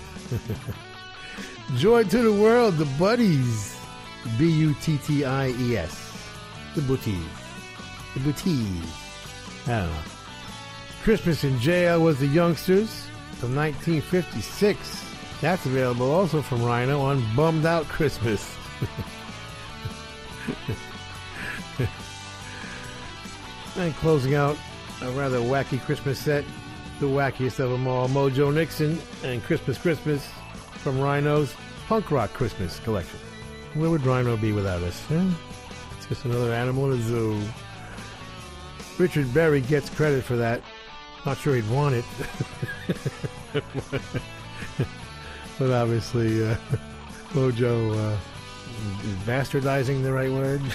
[1.76, 3.78] Joy to the world, the Buddies.
[4.38, 6.12] B U T T I E S.
[6.74, 7.41] The Booties.
[8.14, 8.84] The Booties.
[9.66, 9.96] I don't know.
[11.04, 13.08] Christmas in Jail was the Youngsters
[13.40, 15.06] from 1956.
[15.42, 18.56] That's available also from Rhino on Bummed Out Christmas.
[23.78, 24.56] and closing out
[25.02, 26.46] a rather wacky Christmas set,
[27.00, 30.30] the wackiest of them all, Mojo Nixon and Christmas Christmas
[30.76, 31.56] from Rhino's
[31.88, 33.20] Punk Rock Christmas collection.
[33.74, 35.04] Where would Rhino be without us?
[35.08, 35.26] Huh?
[35.98, 37.42] It's just another animal in a zoo.
[38.98, 40.62] Richard Berry gets credit for that.
[41.26, 42.06] Not sure he'd want it.
[45.60, 46.56] but obviously, uh,
[47.34, 48.18] Mojo uh,
[49.04, 50.62] is bastardizing the right word.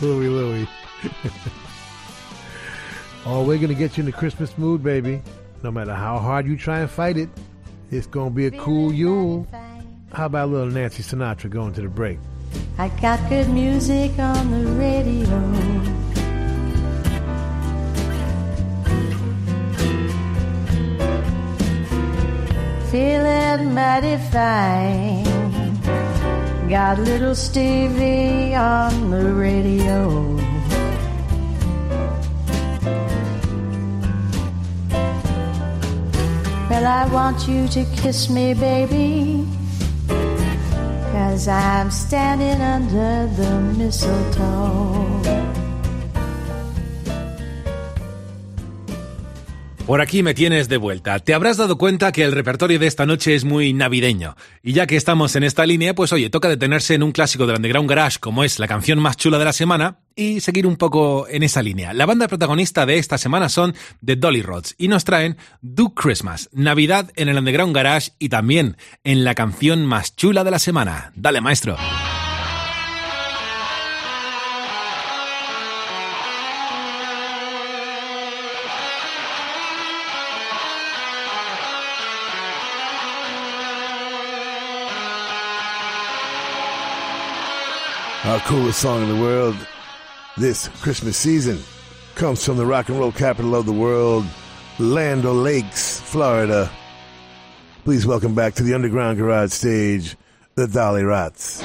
[0.00, 0.68] Louie Louie.
[3.24, 5.22] oh, we're going to get you in the Christmas mood, baby.
[5.62, 7.30] No matter how hard you try and fight it,
[7.90, 9.46] it's going to be a cool Yule.
[10.12, 12.18] How about little Nancy Sinatra going to the break?
[12.78, 15.38] I got good music on the radio.
[22.90, 25.24] Feeling mighty fine.
[26.68, 30.36] Got little Stevie on the radio.
[36.68, 39.46] Well, I want you to kiss me, baby.
[41.36, 45.25] Cause I'm standing under the mistletoe.
[49.86, 51.20] Por aquí me tienes de vuelta.
[51.20, 54.34] Te habrás dado cuenta que el repertorio de esta noche es muy navideño.
[54.60, 57.54] Y ya que estamos en esta línea, pues oye, toca detenerse en un clásico del
[57.54, 61.28] Underground Garage como es la canción más chula de la semana y seguir un poco
[61.28, 61.94] en esa línea.
[61.94, 66.50] La banda protagonista de esta semana son The Dolly Rods y nos traen Do Christmas,
[66.52, 71.12] Navidad en el Underground Garage y también en la canción más chula de la semana.
[71.14, 71.76] Dale, maestro.
[88.26, 89.56] Our coolest song in the world
[90.36, 91.60] this Christmas season
[92.16, 94.26] comes from the rock and roll capital of the world,
[94.80, 96.68] Land O'Lakes, Florida.
[97.84, 100.16] Please welcome back to the Underground Garage stage,
[100.56, 101.62] the Dollyrots.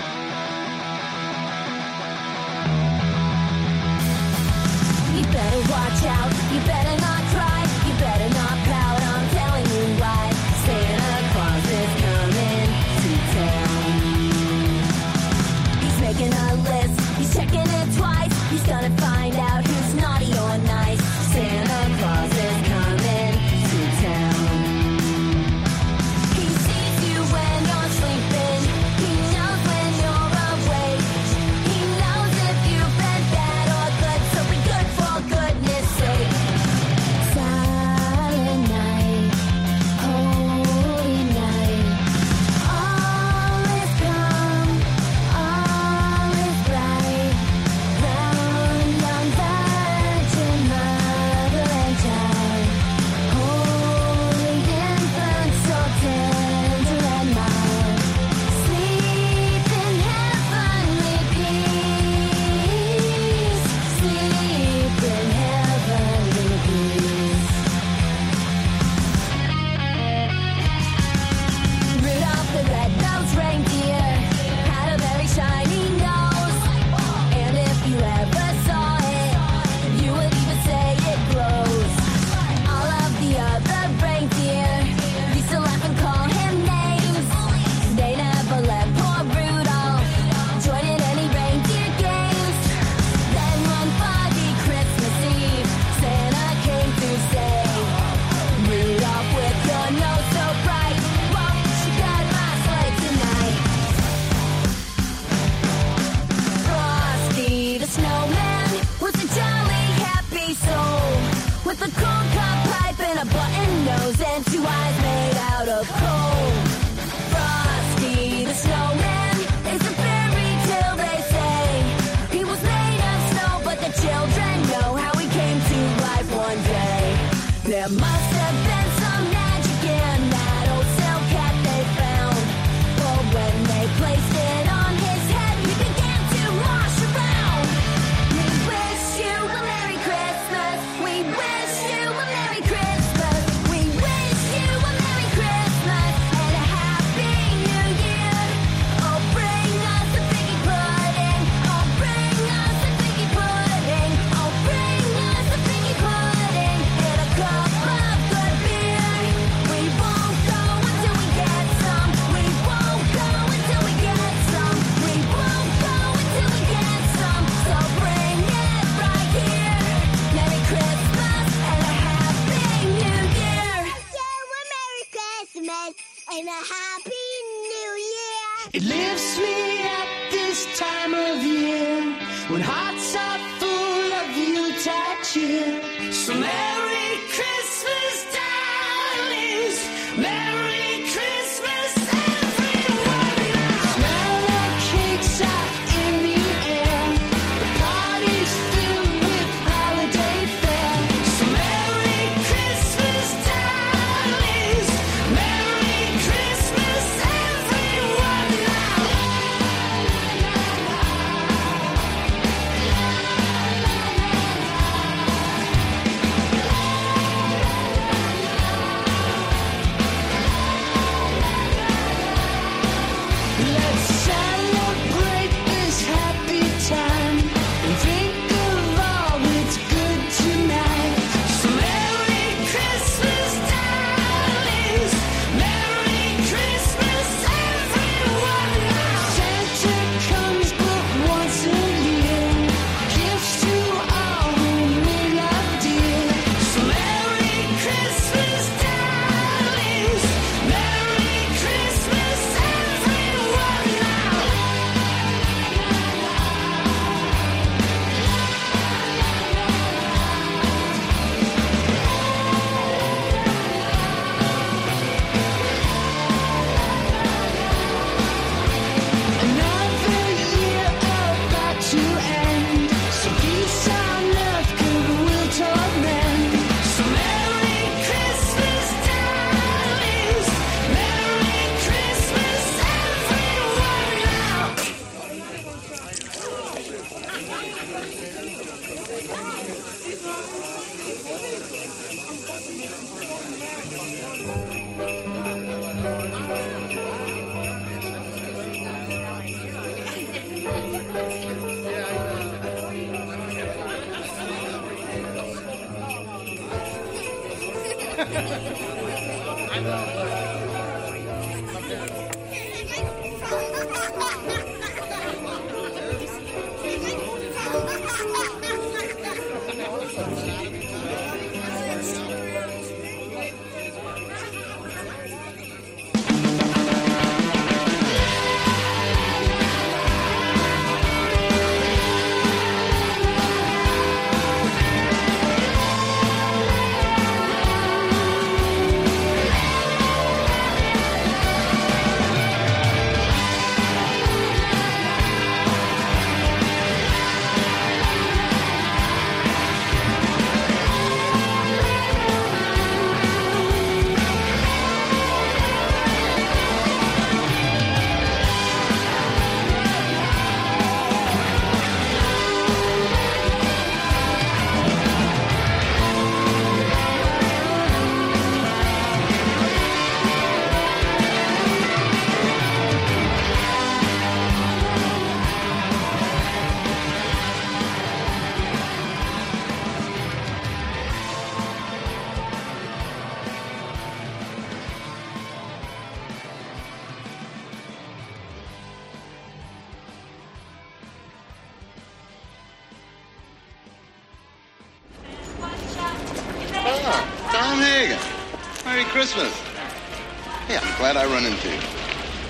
[401.14, 401.80] glad I run into you.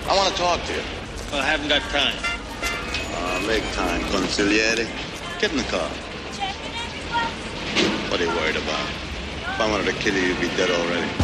[0.08, 0.82] I want to talk to you.
[1.32, 2.14] Well, I haven't got time.
[3.14, 4.88] Uh, make time, consigliere.
[5.40, 5.90] Get in the car.
[8.10, 8.88] What are you worried about?
[9.40, 11.21] If I wanted to kill you, you'd be dead already.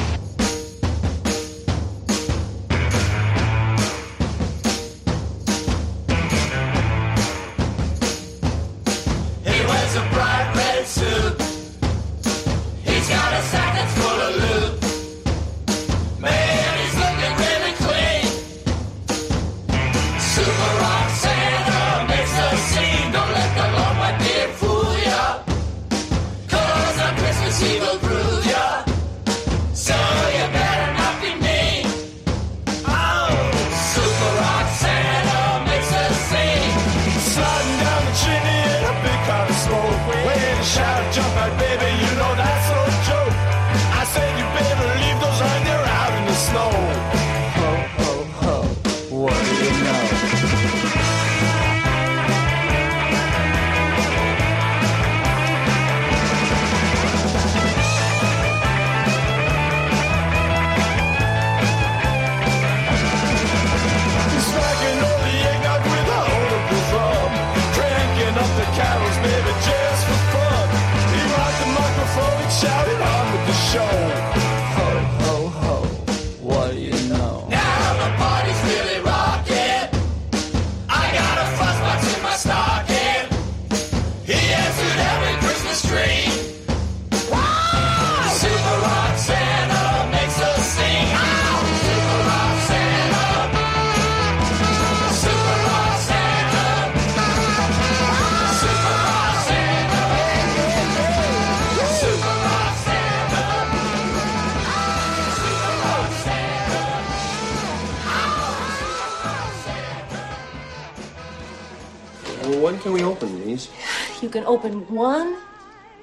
[114.48, 115.38] Open one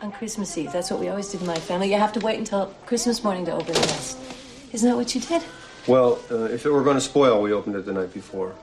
[0.02, 0.72] on Christmas Eve.
[0.72, 1.90] That's what we always did in my family.
[1.90, 4.18] You have to wait until Christmas morning to open the rest.
[4.72, 5.42] Isn't that what you did?
[5.86, 8.54] Well, uh, if it were going to spoil, we opened it the night before.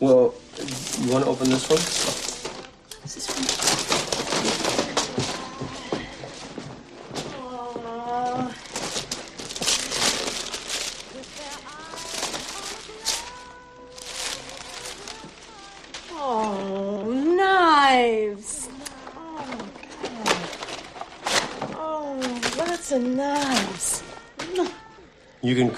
[0.00, 0.34] Well,
[1.00, 2.13] you want to open this one?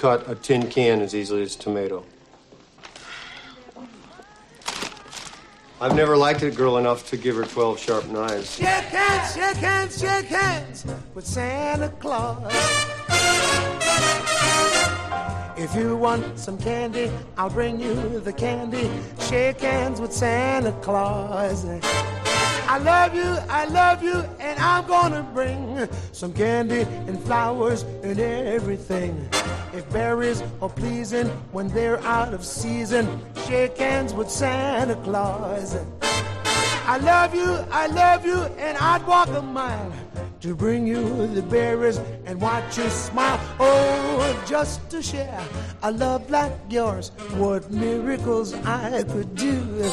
[0.07, 2.01] Cut a tin can as easily as a tomato.
[5.81, 8.55] I've never liked a girl enough to give her 12 sharp knives.
[8.55, 12.53] Shake hands, shake hands, shake hands with Santa Claus.
[15.57, 18.89] If you want some candy, I'll bring you the candy.
[19.27, 21.65] Shake hands with Santa Claus.
[22.69, 28.19] I love you, I love you, and I'm gonna bring some candy and flowers and
[28.19, 29.29] everything.
[29.73, 35.77] If berries are pleasing when they're out of season, shake hands with Santa Claus.
[36.89, 39.93] I love you, I love you, and I'd walk a mile
[40.41, 43.39] to bring you the berries and watch you smile.
[43.61, 45.41] Oh, just to share
[45.83, 49.89] a love like yours, what miracles I could do.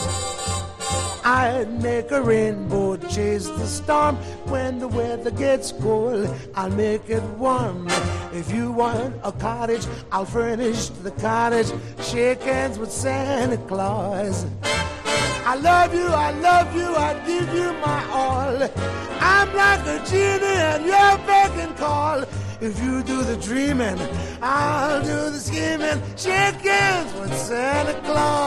[1.26, 6.28] I'd make a rainbow chase the storm when the weather gets cold.
[6.54, 7.88] I'll make it warm.
[8.34, 11.72] If you want a cottage, I'll furnish the cottage.
[12.02, 14.44] Shake hands with Santa Claus.
[15.46, 18.62] I love you, I love you, I give you my all.
[19.20, 22.22] I'm like a genie and you're and call.
[22.60, 23.98] If you do the dreaming,
[24.42, 26.02] I'll do the scheming.
[26.16, 28.43] Shake hands with Santa Claus.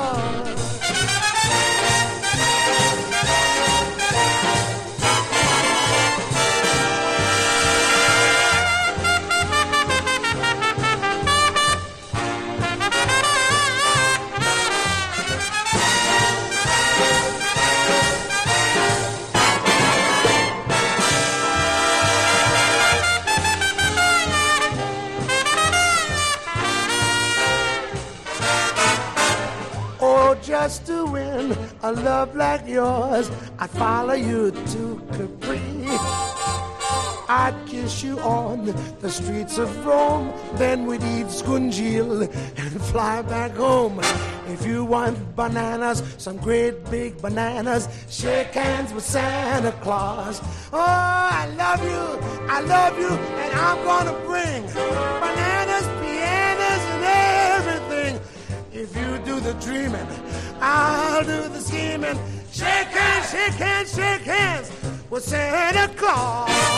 [32.77, 34.81] Yours, I'd follow you to
[35.15, 35.61] Capri.
[37.29, 38.57] I'd kiss you on
[39.01, 40.31] the streets of Rome,
[40.61, 42.09] then we'd eat scongeal
[42.61, 43.99] and fly back home.
[44.55, 50.39] If you want bananas, some great big bananas, shake hands with Santa Claus.
[50.71, 50.77] Oh,
[51.43, 52.05] I love you,
[52.57, 53.11] I love you,
[53.43, 54.61] and I'm gonna bring
[55.23, 57.03] bananas, pianos, and
[57.57, 58.13] everything.
[58.83, 60.07] If you do the dreaming,
[60.61, 62.36] I'll do the scheming.
[62.57, 64.71] Shake hands, shake hands, shake hands
[65.11, 66.76] with Santa Claus.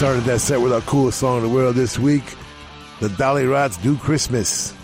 [0.00, 2.24] Started that set with our coolest song in the world this week,
[3.00, 4.74] the Dollyrots Do Christmas.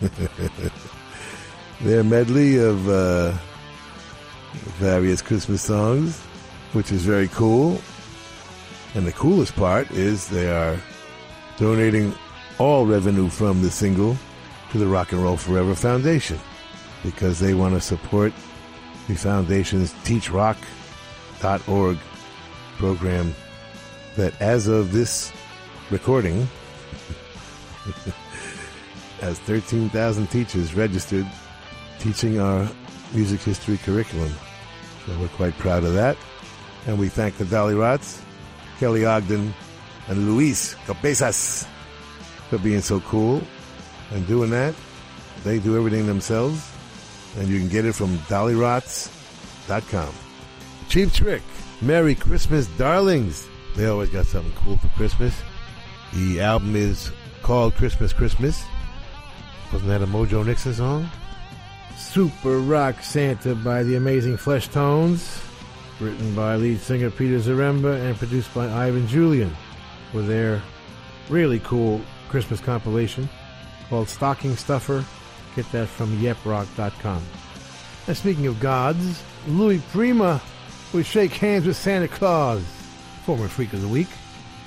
[1.80, 3.32] Their medley of uh,
[4.78, 6.20] various Christmas songs,
[6.72, 7.82] which is very cool.
[8.94, 10.80] And the coolest part is they are
[11.56, 12.14] donating
[12.58, 14.16] all revenue from the single
[14.70, 16.38] to the Rock and Roll Forever Foundation
[17.02, 18.32] because they want to support
[19.08, 21.98] the foundation's teachrock.org
[22.78, 23.34] program
[24.16, 25.32] that as of this
[25.90, 26.48] recording
[29.20, 31.26] has 13,000 teachers registered
[31.98, 32.68] teaching our
[33.12, 34.32] music history curriculum.
[35.06, 36.16] So we're quite proud of that.
[36.86, 38.20] And we thank the Dollyrots,
[38.78, 39.54] Kelly Ogden,
[40.08, 41.66] and Luis Cabezas
[42.50, 43.42] for being so cool
[44.12, 44.74] and doing that.
[45.44, 46.70] They do everything themselves,
[47.38, 50.14] and you can get it from dollyrots.com.
[50.88, 51.42] Cheap Trick,
[51.80, 53.46] Merry Christmas, darlings.
[53.74, 55.34] They always got something cool for Christmas.
[56.12, 57.10] The album is
[57.42, 58.64] called Christmas Christmas.
[59.72, 61.10] Wasn't that a Mojo Nixon song?
[61.96, 65.42] Super Rock Santa by the Amazing Fleshtones,
[66.00, 69.54] written by lead singer Peter Zaremba and produced by Ivan Julian,
[70.12, 70.62] with their
[71.28, 73.28] really cool Christmas compilation
[73.88, 75.04] called Stocking Stuffer.
[75.56, 77.22] Get that from yeprock.com.
[78.06, 80.40] And speaking of gods, Louis Prima
[80.92, 82.62] would shake hands with Santa Claus,
[83.24, 84.08] former Freak of the Week,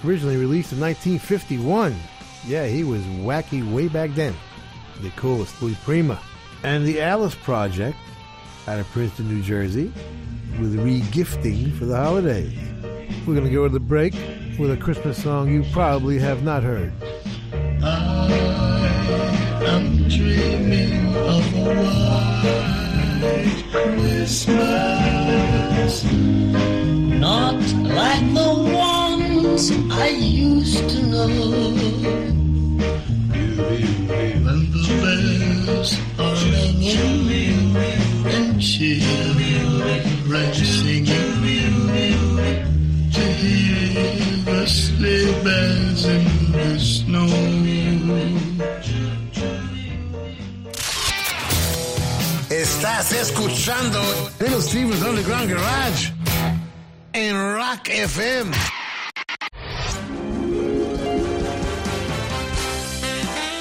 [0.06, 1.96] originally released in 1951.
[2.46, 4.34] Yeah, he was wacky way back then.
[5.02, 6.20] The coolest, Louis Prima.
[6.64, 7.98] And the Alice Project
[8.68, 9.92] out of Princeton, New Jersey,
[10.60, 12.58] with regifting for the holidays.
[13.26, 14.14] We're going to go to the break
[14.58, 16.92] with a Christmas song you probably have not heard.
[19.70, 21.76] I'm dreaming of a
[23.22, 24.48] white Christmas,
[27.20, 31.28] not like the ones I used to know.
[34.46, 37.76] When the bells are ringing
[38.28, 39.78] and children
[40.54, 41.08] singing
[43.12, 47.28] to hear the sleigh bells in the snow.
[52.50, 54.02] Estás escuchando
[54.40, 56.17] Little Steven's Underground Garage
[57.18, 58.56] en Rock FM.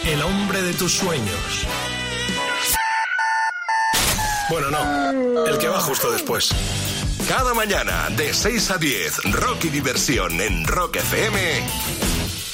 [0.05, 1.67] El hombre de tus sueños.
[4.51, 6.51] Bueno, no, el que va justo después.
[7.29, 11.67] Cada mañana, de 6 a 10, Rock y Diversión en Rock FM,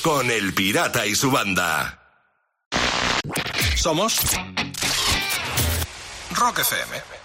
[0.03, 1.99] con El Pirata y su banda.
[3.75, 4.21] Somos
[6.31, 7.22] Rock FM.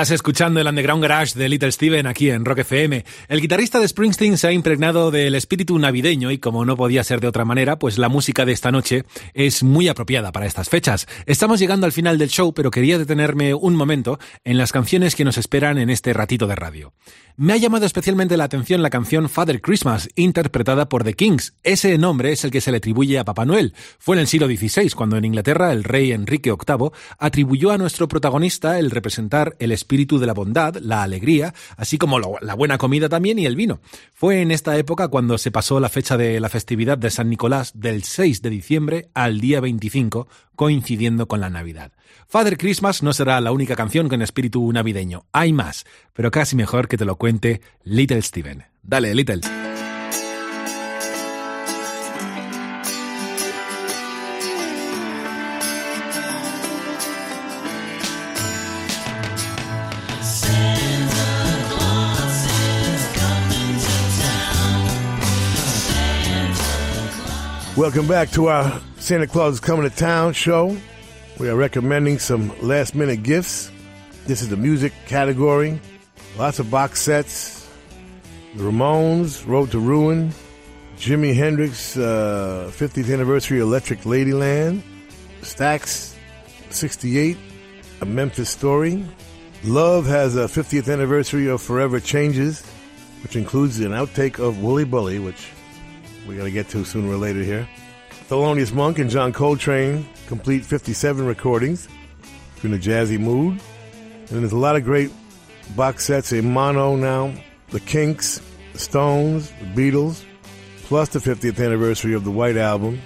[0.00, 3.04] Estás escuchando el Underground Garage de Little Steven aquí en Rock FM.
[3.28, 7.20] El guitarrista de Springsteen se ha impregnado del espíritu navideño y como no podía ser
[7.20, 9.04] de otra manera, pues la música de esta noche
[9.34, 11.06] es muy apropiada para estas fechas.
[11.26, 15.26] Estamos llegando al final del show, pero quería detenerme un momento en las canciones que
[15.26, 16.94] nos esperan en este ratito de radio.
[17.36, 21.54] Me ha llamado especialmente la atención la canción Father Christmas, interpretada por The Kings.
[21.62, 23.74] Ese nombre es el que se le atribuye a Papá Noel.
[23.98, 28.08] Fue en el siglo XVI cuando en Inglaterra el rey Enrique VIII atribuyó a nuestro
[28.08, 33.08] protagonista el representar el espíritu de la bondad, la alegría, así como la buena comida
[33.08, 33.80] también y el vino.
[34.14, 37.72] Fue en esta época cuando se pasó la fecha de la festividad de San Nicolás
[37.74, 41.92] del 6 de diciembre al día 25, coincidiendo con la Navidad.
[42.28, 45.26] Father Christmas no será la única canción con espíritu navideño.
[45.32, 48.64] Hay más, pero casi mejor que te lo cuente Little Steven.
[48.82, 49.69] Dale, Little.
[67.80, 70.76] Welcome back to our Santa Claus is Coming to Town show.
[71.38, 73.72] We are recommending some last minute gifts.
[74.26, 75.80] This is the music category.
[76.36, 77.66] Lots of box sets.
[78.54, 80.34] The Ramones, Road to Ruin,
[80.98, 84.82] Jimi Hendrix, uh, 50th anniversary Electric Ladyland,
[85.40, 86.14] Stax
[86.68, 87.38] 68,
[88.02, 89.02] A Memphis Story.
[89.64, 92.62] Love has a 50th anniversary of Forever Changes,
[93.22, 95.48] which includes an outtake of Wooly Bully, which
[96.30, 97.68] we got to get to sooner or later here.
[98.28, 101.88] Thelonious Monk and John Coltrane complete 57 recordings
[102.62, 103.60] in a jazzy mood.
[104.30, 105.10] And there's a lot of great
[105.74, 107.34] box sets in mono now.
[107.70, 108.40] The Kinks,
[108.72, 110.22] the Stones, the Beatles,
[110.84, 113.00] plus the 50th anniversary of the White Album.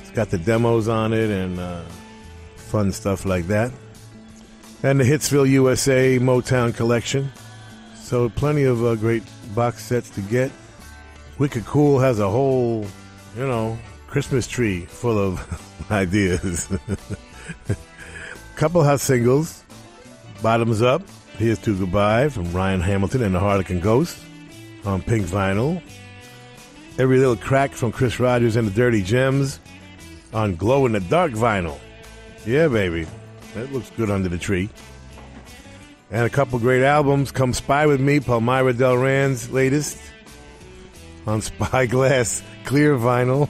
[0.00, 1.84] It's got the demos on it and uh,
[2.56, 3.70] fun stuff like that.
[4.82, 7.30] And the Hitsville USA Motown collection.
[7.94, 9.22] So plenty of uh, great
[9.54, 10.50] box sets to get.
[11.38, 12.86] Wicked Cool has a whole,
[13.36, 16.68] you know, Christmas tree full of ideas.
[18.56, 19.62] Couple hot singles.
[20.42, 21.02] Bottoms Up,
[21.38, 24.18] Here's to Goodbye from Ryan Hamilton and the Harlequin Ghost
[24.84, 25.82] on pink vinyl.
[26.98, 29.60] Every Little Crack from Chris Rogers and the Dirty Gems
[30.32, 31.78] on glow in the dark vinyl.
[32.46, 33.06] Yeah, baby.
[33.54, 34.70] That looks good under the tree.
[36.10, 37.32] And a couple great albums.
[37.32, 39.98] Come Spy With Me, Palmyra Delran's latest
[41.26, 43.48] on Spyglass clear vinyl.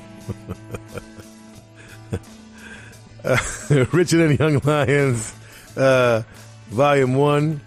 [3.25, 3.37] Uh,
[3.93, 5.35] Richard and Young Lions,
[5.77, 6.23] uh,
[6.69, 7.61] Volume 1.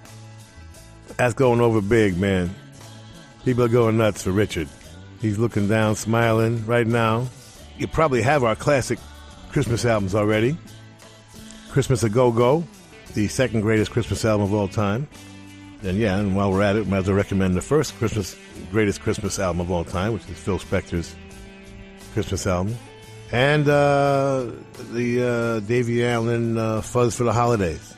[1.18, 2.56] That's going over big, man.
[3.44, 4.70] People are going nuts for Richard.
[5.22, 7.28] He's looking down, smiling right now.
[7.78, 9.00] You probably have our classic
[9.52, 10.58] Christmas albums already.
[11.70, 12.64] Christmas a Go Go,
[13.14, 15.08] the second greatest Christmas album of all time.
[15.82, 18.36] And yeah, and while we're at it, might as well recommend the first Christmas
[18.72, 21.16] greatest Christmas album of all time, which is Phil Spector's
[22.14, 22.76] Christmas album,
[23.32, 24.48] and uh,
[24.92, 27.96] the uh, Davie Allan uh, Fuzz for the Holidays,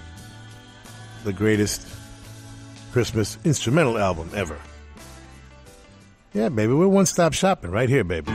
[1.24, 1.88] the greatest
[2.92, 4.60] Christmas instrumental album ever.
[6.34, 8.32] Yeah, baby, we're one stop shopping right here, baby.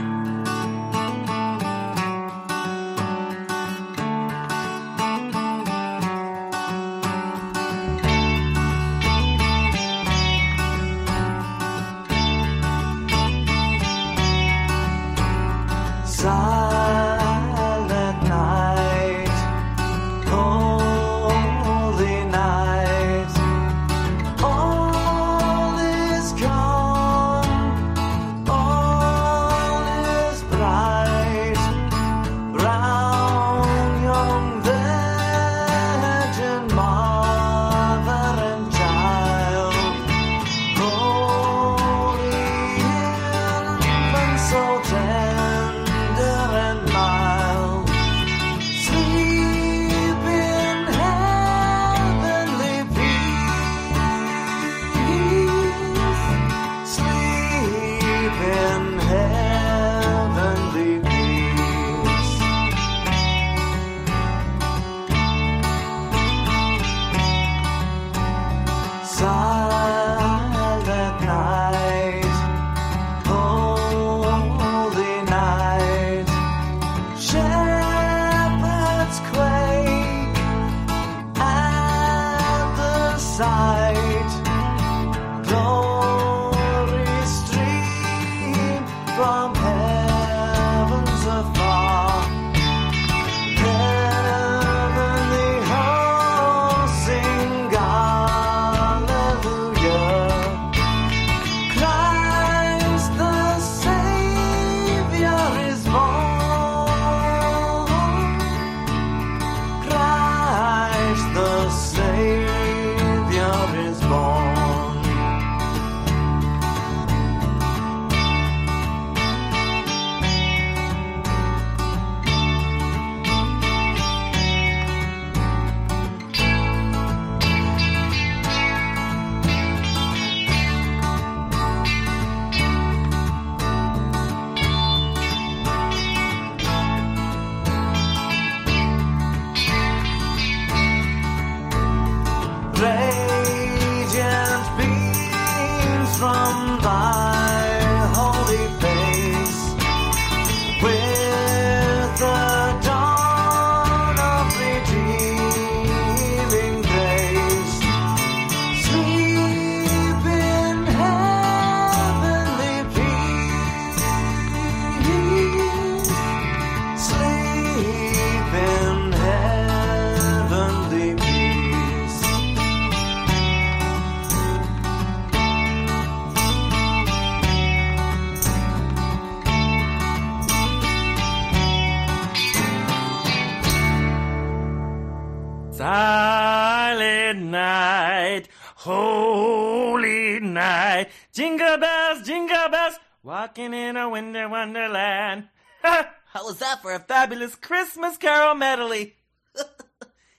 [197.37, 199.15] Fabulous Christmas carol medley?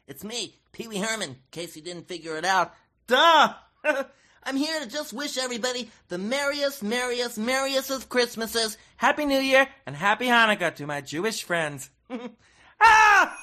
[0.08, 2.72] It's me, Pee Wee Herman, in case you didn't figure it out.
[3.08, 3.52] Duh!
[4.42, 8.78] I'm here to just wish everybody the merriest, merriest, merriest of Christmases.
[8.96, 11.90] Happy New Year and Happy Hanukkah to my Jewish friends.
[12.80, 13.38] ah!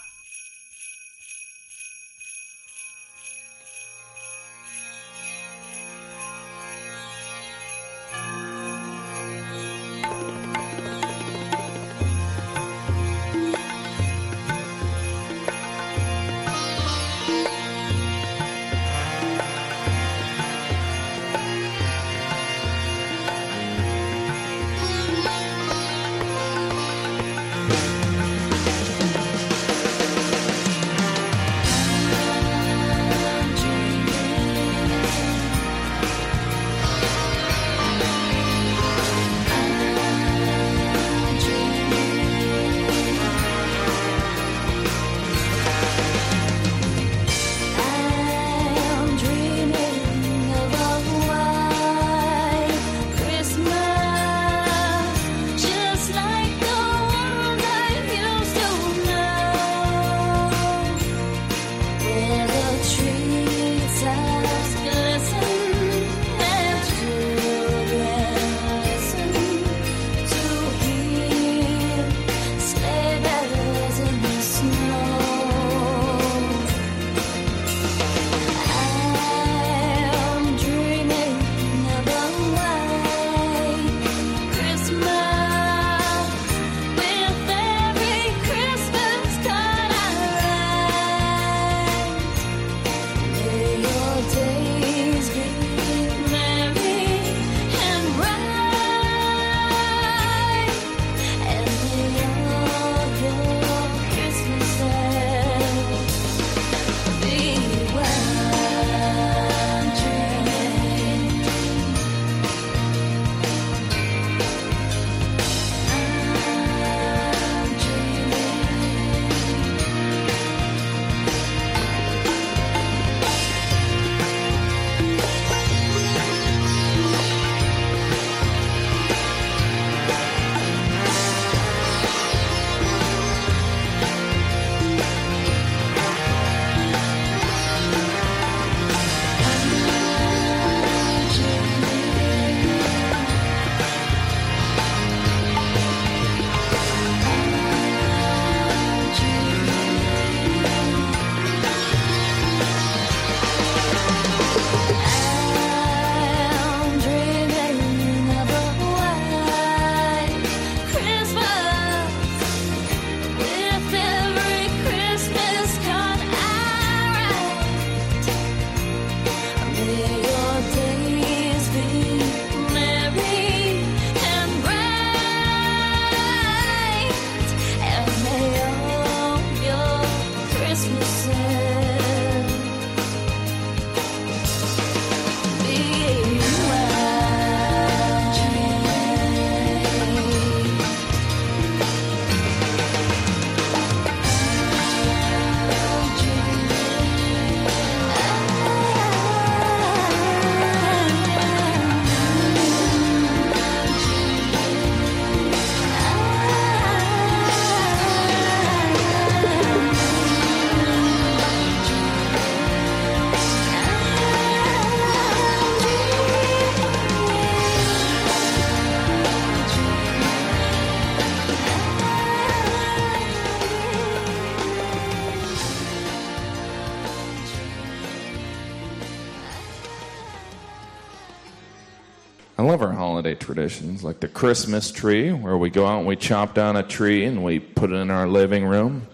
[232.76, 236.54] of our holiday traditions, like the Christmas tree, where we go out and we chop
[236.54, 239.08] down a tree and we put it in our living room.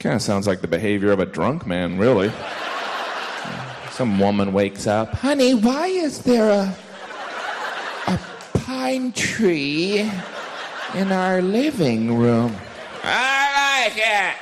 [0.00, 2.32] Kind of sounds like the behavior of a drunk man, really.
[3.90, 6.76] Some woman wakes up, honey, why is there a,
[8.06, 8.20] a
[8.60, 10.10] pine tree
[10.94, 12.56] in our living room?
[13.04, 14.34] I like it.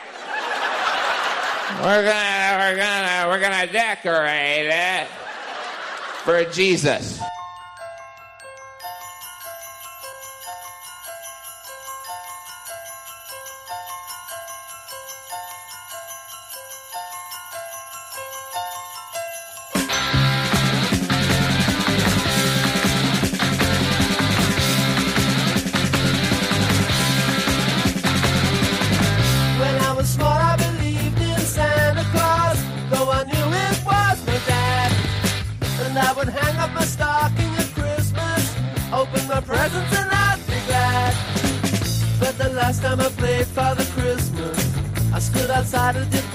[1.82, 5.08] We're gonna, we're gonna, we're gonna decorate it
[6.22, 7.15] for Jesus.
[45.86, 46.25] lot of different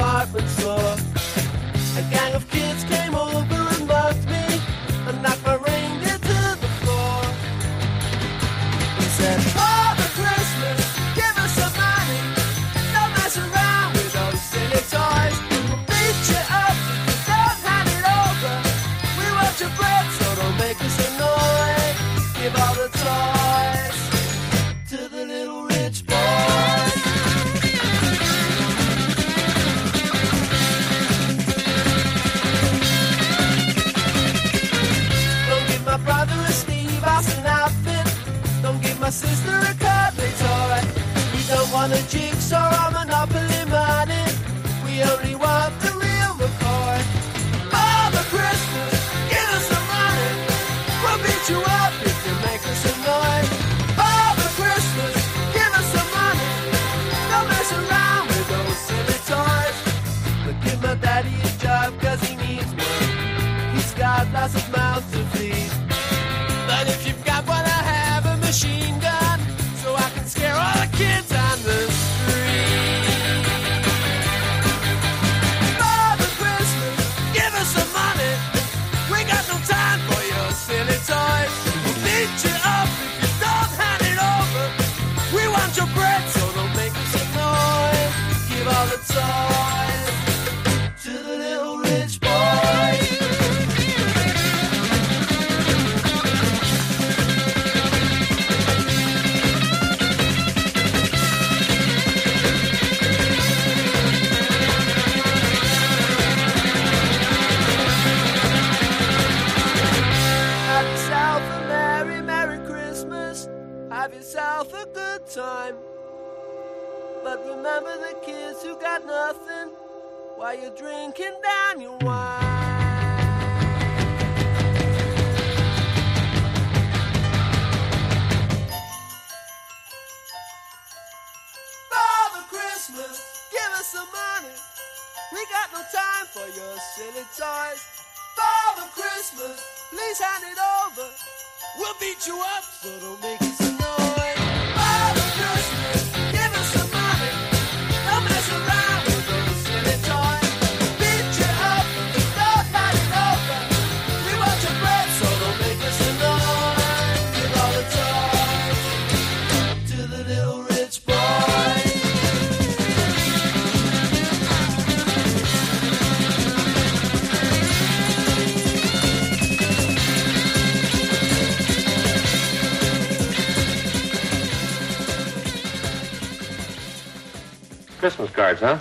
[178.60, 178.80] Huh?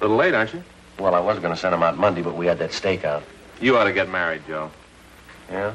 [0.00, 0.62] A little late, aren't you?
[0.98, 3.22] Well, I was going to send them out Monday, but we had that stakeout.
[3.60, 4.70] You ought to get married, Joe.
[5.50, 5.74] Yeah?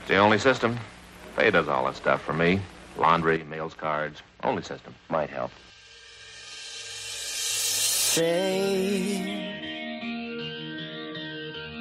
[0.00, 0.78] It's the only system.
[1.36, 2.60] Faye does all that stuff for me.
[2.96, 4.22] Laundry, mails, cards.
[4.42, 4.94] Only system.
[5.08, 5.50] Might help.
[8.12, 8.26] Say,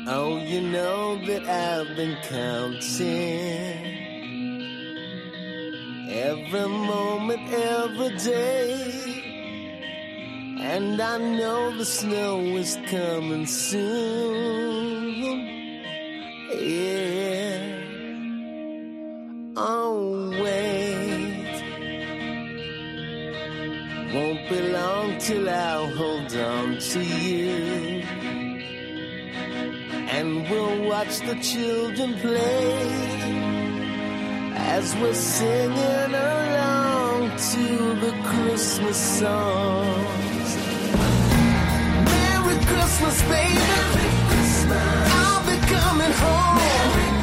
[0.08, 3.92] oh, you know that I've been counting
[6.10, 9.21] every moment, every day.
[10.62, 15.02] And I know the snow is coming soon.
[16.56, 17.82] Yeah.
[19.58, 21.64] Oh, wait.
[24.14, 28.04] Won't be long till I'll hold on to you.
[30.16, 33.02] And we'll watch the children play
[34.58, 40.31] as we're singing along to the Christmas song.
[42.72, 43.60] Merry Christmas, baby.
[45.12, 46.58] I'll be coming home.
[46.94, 47.21] Wouldn't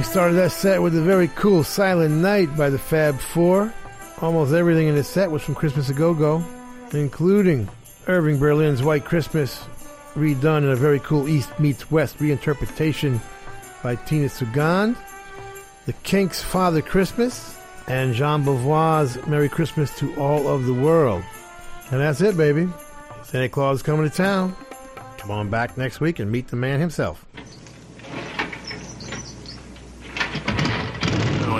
[0.00, 3.70] We started that set with a very cool Silent Night by the Fab Four.
[4.22, 6.42] Almost everything in the set was from Christmas a Go Go,
[6.92, 7.68] including
[8.06, 9.62] Irving Berlin's White Christmas,
[10.14, 13.20] redone in a very cool East Meets West reinterpretation
[13.82, 14.96] by Tina Sugandh,
[15.84, 17.54] The Kinks' Father Christmas,
[17.86, 21.22] and Jean Beauvoir's Merry Christmas to All of the World.
[21.90, 22.70] And that's it, baby.
[23.22, 24.56] Santa Claus coming to town.
[25.18, 27.26] Come on back next week and meet the man himself.
[31.50, 31.59] Now I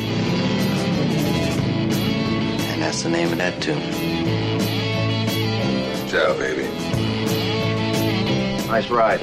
[2.81, 3.79] And that's the name of that tune.
[6.09, 6.63] Ciao, baby.
[8.67, 9.19] Nice ride.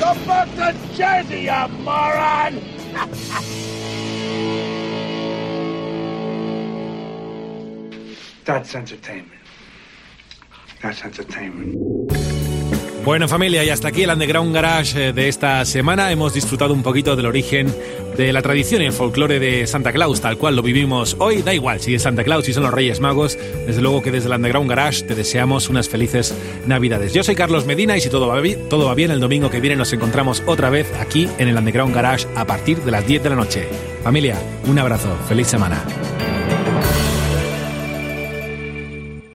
[0.00, 2.60] Go back to Jersey, you moron!
[8.44, 9.40] That's entertainment.
[10.82, 11.76] That's entertainment.
[13.04, 16.10] Bueno familia, y hasta aquí el Underground Garage eh, de esta semana.
[16.10, 17.72] Hemos disfrutado un poquito del origen
[18.18, 21.40] de la tradición y el folclore de Santa Claus, tal cual lo vivimos hoy.
[21.42, 23.38] Da igual si es Santa Claus, si son los Reyes Magos.
[23.64, 26.34] Desde luego que desde el Underground Garage te deseamos unas felices
[26.66, 27.14] Navidades.
[27.14, 29.76] Yo soy Carlos Medina y si todo va, todo va bien, el domingo que viene
[29.76, 33.30] nos encontramos otra vez aquí en el Underground Garage a partir de las 10 de
[33.30, 33.68] la noche.
[34.02, 34.34] Familia,
[34.66, 35.80] un abrazo, feliz semana.